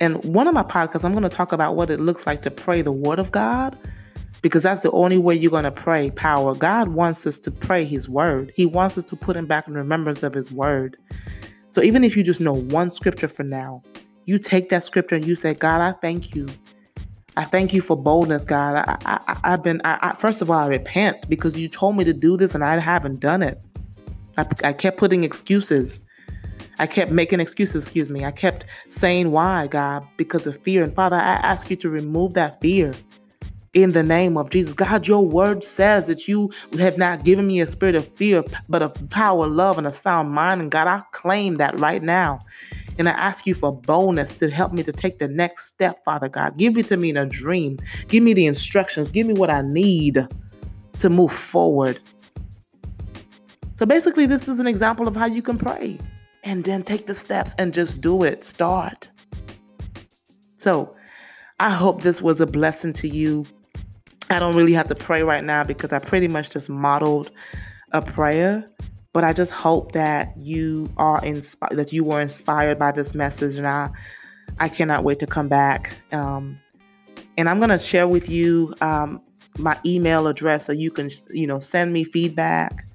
And 0.00 0.24
one 0.24 0.48
of 0.48 0.54
my 0.54 0.64
podcasts, 0.64 1.04
I'm 1.04 1.12
going 1.12 1.22
to 1.22 1.28
talk 1.28 1.52
about 1.52 1.76
what 1.76 1.90
it 1.90 2.00
looks 2.00 2.26
like 2.26 2.42
to 2.42 2.50
pray 2.50 2.82
the 2.82 2.90
word 2.90 3.18
of 3.18 3.30
God 3.30 3.78
because 4.42 4.64
that's 4.64 4.82
the 4.82 4.90
only 4.90 5.18
way 5.18 5.34
you're 5.34 5.50
going 5.50 5.64
to 5.64 5.70
pray 5.70 6.10
power. 6.10 6.54
God 6.54 6.88
wants 6.88 7.26
us 7.26 7.38
to 7.38 7.50
pray 7.50 7.84
His 7.84 8.08
word, 8.08 8.52
He 8.54 8.66
wants 8.66 8.98
us 8.98 9.04
to 9.06 9.16
put 9.16 9.36
Him 9.36 9.46
back 9.46 9.66
in 9.66 9.74
remembrance 9.74 10.22
of 10.22 10.34
His 10.34 10.52
word. 10.52 10.96
So 11.70 11.82
even 11.82 12.04
if 12.04 12.16
you 12.16 12.22
just 12.22 12.40
know 12.40 12.52
one 12.52 12.90
scripture 12.90 13.28
for 13.28 13.44
now, 13.44 13.82
you 14.26 14.38
take 14.38 14.68
that 14.68 14.84
scripture 14.84 15.14
and 15.14 15.24
you 15.24 15.36
say, 15.36 15.54
God, 15.54 15.80
I 15.80 15.92
thank 15.92 16.34
you. 16.34 16.48
I 17.34 17.44
thank 17.44 17.72
you 17.72 17.80
for 17.80 17.96
boldness, 17.96 18.44
God. 18.44 18.84
I, 18.86 19.18
I, 19.26 19.50
have 19.50 19.62
been, 19.62 19.80
I, 19.84 19.98
I, 20.02 20.14
first 20.14 20.42
of 20.42 20.50
all, 20.50 20.58
I 20.58 20.66
repent 20.66 21.28
because 21.30 21.58
you 21.58 21.66
told 21.66 21.96
me 21.96 22.04
to 22.04 22.12
do 22.12 22.36
this 22.36 22.54
and 22.54 22.62
I 22.62 22.78
haven't 22.78 23.20
done 23.20 23.42
it. 23.42 23.58
I, 24.36 24.44
I 24.64 24.72
kept 24.74 24.98
putting 24.98 25.24
excuses. 25.24 26.00
I 26.78 26.86
kept 26.86 27.10
making 27.10 27.40
excuses, 27.40 27.84
excuse 27.84 28.10
me. 28.10 28.26
I 28.26 28.32
kept 28.32 28.66
saying 28.88 29.30
why, 29.30 29.66
God, 29.66 30.06
because 30.18 30.46
of 30.46 30.62
fear. 30.62 30.84
And 30.84 30.94
Father, 30.94 31.16
I 31.16 31.34
ask 31.36 31.70
you 31.70 31.76
to 31.76 31.88
remove 31.88 32.34
that 32.34 32.60
fear 32.60 32.92
in 33.74 33.92
the 33.92 34.02
name 34.02 34.36
of 34.36 34.50
Jesus. 34.50 34.74
God, 34.74 35.06
your 35.06 35.24
word 35.24 35.64
says 35.64 36.06
that 36.06 36.28
you 36.28 36.50
have 36.78 36.98
not 36.98 37.24
given 37.24 37.46
me 37.46 37.60
a 37.60 37.66
spirit 37.66 37.94
of 37.94 38.06
fear, 38.16 38.44
but 38.68 38.82
of 38.82 38.92
power, 39.10 39.46
love, 39.46 39.78
and 39.78 39.86
a 39.86 39.92
sound 39.92 40.30
mind. 40.30 40.60
And 40.60 40.70
God, 40.70 40.86
I 40.86 41.02
claim 41.12 41.54
that 41.56 41.78
right 41.78 42.02
now. 42.02 42.40
And 42.98 43.08
I 43.08 43.12
ask 43.12 43.46
you 43.46 43.54
for 43.54 43.74
boldness 43.74 44.34
to 44.34 44.50
help 44.50 44.72
me 44.72 44.82
to 44.82 44.92
take 44.92 45.18
the 45.18 45.28
next 45.28 45.66
step, 45.66 46.04
Father 46.04 46.28
God. 46.28 46.58
Give 46.58 46.76
it 46.76 46.88
to 46.88 46.98
me 46.98 47.10
in 47.10 47.16
a 47.16 47.24
dream. 47.24 47.78
Give 48.08 48.22
me 48.22 48.34
the 48.34 48.46
instructions. 48.46 49.10
Give 49.10 49.26
me 49.26 49.32
what 49.32 49.48
I 49.48 49.62
need 49.62 50.26
to 50.98 51.08
move 51.08 51.32
forward. 51.32 51.98
So 53.76 53.86
basically, 53.86 54.26
this 54.26 54.46
is 54.46 54.60
an 54.60 54.66
example 54.66 55.08
of 55.08 55.16
how 55.16 55.24
you 55.24 55.40
can 55.40 55.56
pray 55.56 55.98
and 56.44 56.64
then 56.64 56.82
take 56.82 57.06
the 57.06 57.14
steps 57.14 57.54
and 57.58 57.72
just 57.72 58.02
do 58.02 58.22
it. 58.22 58.44
Start. 58.44 59.08
So 60.56 60.94
I 61.58 61.70
hope 61.70 62.02
this 62.02 62.20
was 62.20 62.40
a 62.40 62.46
blessing 62.46 62.92
to 62.94 63.08
you. 63.08 63.46
I 64.32 64.38
don't 64.38 64.56
really 64.56 64.72
have 64.72 64.88
to 64.88 64.94
pray 64.94 65.22
right 65.22 65.44
now 65.44 65.64
because 65.64 65.92
I 65.92 65.98
pretty 65.98 66.28
much 66.28 66.50
just 66.50 66.68
modeled 66.68 67.30
a 67.92 68.02
prayer. 68.02 68.68
But 69.12 69.24
I 69.24 69.32
just 69.34 69.52
hope 69.52 69.92
that 69.92 70.32
you 70.38 70.88
are 70.96 71.22
inspired, 71.22 71.76
that 71.76 71.92
you 71.92 72.02
were 72.02 72.22
inspired 72.22 72.78
by 72.78 72.92
this 72.92 73.14
message, 73.14 73.56
and 73.56 73.66
I, 73.66 73.90
I 74.58 74.70
cannot 74.70 75.04
wait 75.04 75.18
to 75.18 75.26
come 75.26 75.48
back. 75.48 75.92
Um, 76.12 76.58
and 77.36 77.46
I'm 77.46 77.60
gonna 77.60 77.78
share 77.78 78.08
with 78.08 78.30
you 78.30 78.74
um, 78.80 79.20
my 79.58 79.78
email 79.84 80.26
address 80.26 80.64
so 80.64 80.72
you 80.72 80.90
can, 80.90 81.10
you 81.30 81.46
know, 81.46 81.58
send 81.58 81.92
me 81.92 82.04
feedback. 82.04 82.86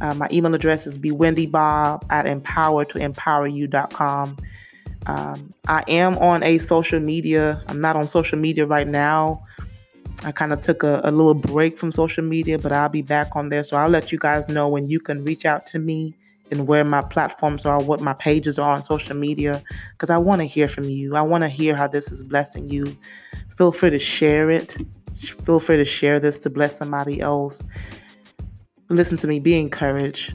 Uh, 0.00 0.14
my 0.14 0.28
email 0.30 0.54
address 0.54 0.86
is 0.86 0.96
bewendybob 0.96 2.04
at 2.10 2.26
empower2empoweryou.com. 2.26 4.36
Um, 5.06 5.54
I 5.66 5.82
am 5.88 6.16
on 6.18 6.44
a 6.44 6.58
social 6.58 7.00
media. 7.00 7.62
I'm 7.68 7.80
not 7.80 7.96
on 7.96 8.06
social 8.06 8.38
media 8.38 8.66
right 8.66 8.88
now. 8.88 9.44
I 10.24 10.32
kind 10.32 10.52
of 10.52 10.60
took 10.60 10.82
a, 10.82 11.00
a, 11.04 11.10
little 11.10 11.34
break 11.34 11.78
from 11.78 11.92
social 11.92 12.24
media, 12.24 12.58
but 12.58 12.72
I'll 12.72 12.88
be 12.88 13.02
back 13.02 13.36
on 13.36 13.50
there. 13.50 13.62
So 13.62 13.76
I'll 13.76 13.90
let 13.90 14.10
you 14.10 14.18
guys 14.18 14.48
know 14.48 14.68
when 14.68 14.88
you 14.88 14.98
can 14.98 15.22
reach 15.22 15.44
out 15.44 15.66
to 15.68 15.78
me 15.78 16.14
and 16.50 16.66
where 16.66 16.84
my 16.84 17.02
platforms 17.02 17.66
are, 17.66 17.82
what 17.82 18.00
my 18.00 18.14
pages 18.14 18.58
are 18.58 18.70
on 18.70 18.82
social 18.82 19.14
media, 19.14 19.62
because 19.92 20.08
I 20.08 20.16
want 20.16 20.40
to 20.40 20.46
hear 20.46 20.66
from 20.66 20.84
you. 20.84 21.14
I 21.14 21.22
want 21.22 21.44
to 21.44 21.48
hear 21.48 21.74
how 21.74 21.88
this 21.88 22.10
is 22.10 22.24
blessing 22.24 22.68
you. 22.68 22.96
Feel 23.56 23.70
free 23.70 23.90
to 23.90 23.98
share 23.98 24.50
it. 24.50 24.74
Feel 25.44 25.60
free 25.60 25.76
to 25.76 25.84
share 25.84 26.18
this 26.18 26.38
to 26.40 26.50
bless 26.50 26.78
somebody 26.78 27.20
else. 27.20 27.62
Listen 28.88 29.18
to 29.18 29.26
me, 29.26 29.40
be 29.40 29.58
encouraged. 29.58 30.32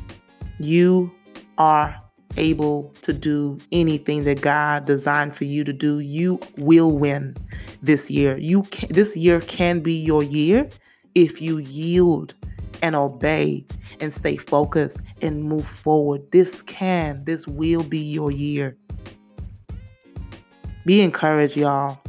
You 0.59 1.11
are 1.57 1.99
able 2.37 2.93
to 3.01 3.13
do 3.13 3.59
anything 3.71 4.23
that 4.25 4.41
God 4.41 4.85
designed 4.85 5.35
for 5.35 5.45
you 5.45 5.63
to 5.63 5.73
do. 5.73 5.99
You 5.99 6.39
will 6.57 6.91
win 6.91 7.35
this 7.81 8.09
year. 8.09 8.37
You 8.37 8.63
can, 8.63 8.89
this 8.89 9.15
year 9.15 9.41
can 9.41 9.79
be 9.79 9.93
your 9.93 10.23
year 10.23 10.69
if 11.15 11.41
you 11.41 11.57
yield 11.57 12.33
and 12.81 12.95
obey 12.95 13.65
and 13.99 14.13
stay 14.13 14.37
focused 14.37 14.97
and 15.21 15.43
move 15.43 15.67
forward. 15.67 16.31
This 16.31 16.61
can, 16.61 17.23
this 17.25 17.47
will 17.47 17.83
be 17.83 17.99
your 17.99 18.31
year. 18.31 18.77
Be 20.85 21.01
encouraged, 21.01 21.57
y'all. 21.57 21.99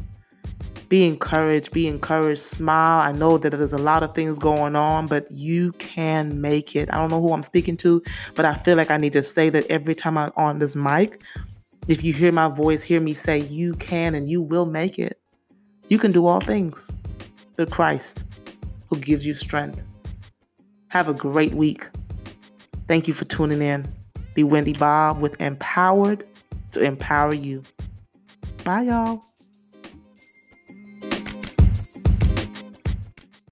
Be 0.90 1.06
encouraged, 1.06 1.70
be 1.70 1.86
encouraged, 1.86 2.42
smile. 2.42 3.00
I 3.00 3.12
know 3.12 3.38
that 3.38 3.50
there's 3.50 3.72
a 3.72 3.78
lot 3.78 4.02
of 4.02 4.12
things 4.12 4.40
going 4.40 4.74
on, 4.74 5.06
but 5.06 5.30
you 5.30 5.70
can 5.74 6.40
make 6.40 6.74
it. 6.74 6.92
I 6.92 6.96
don't 6.96 7.10
know 7.10 7.22
who 7.22 7.32
I'm 7.32 7.44
speaking 7.44 7.76
to, 7.78 8.02
but 8.34 8.44
I 8.44 8.54
feel 8.54 8.76
like 8.76 8.90
I 8.90 8.96
need 8.96 9.12
to 9.12 9.22
say 9.22 9.50
that 9.50 9.64
every 9.68 9.94
time 9.94 10.18
I'm 10.18 10.32
on 10.36 10.58
this 10.58 10.74
mic. 10.74 11.22
If 11.86 12.02
you 12.02 12.12
hear 12.12 12.32
my 12.32 12.48
voice, 12.48 12.82
hear 12.82 13.00
me 13.00 13.14
say, 13.14 13.38
You 13.38 13.74
can 13.74 14.16
and 14.16 14.28
you 14.28 14.42
will 14.42 14.66
make 14.66 14.98
it. 14.98 15.20
You 15.86 15.98
can 15.98 16.10
do 16.10 16.26
all 16.26 16.40
things 16.40 16.90
through 17.56 17.66
Christ 17.66 18.24
who 18.88 18.98
gives 18.98 19.24
you 19.24 19.34
strength. 19.34 19.82
Have 20.88 21.06
a 21.06 21.14
great 21.14 21.54
week. 21.54 21.88
Thank 22.88 23.06
you 23.06 23.14
for 23.14 23.26
tuning 23.26 23.62
in. 23.62 23.86
Bewindi 24.34 24.76
Bobb 24.76 25.20
with 25.20 25.40
Empowered 25.40 26.26
to 26.72 26.80
Empower 26.80 27.32
You. 27.32 27.62
Bye, 28.64 28.82
y'all. 28.82 29.22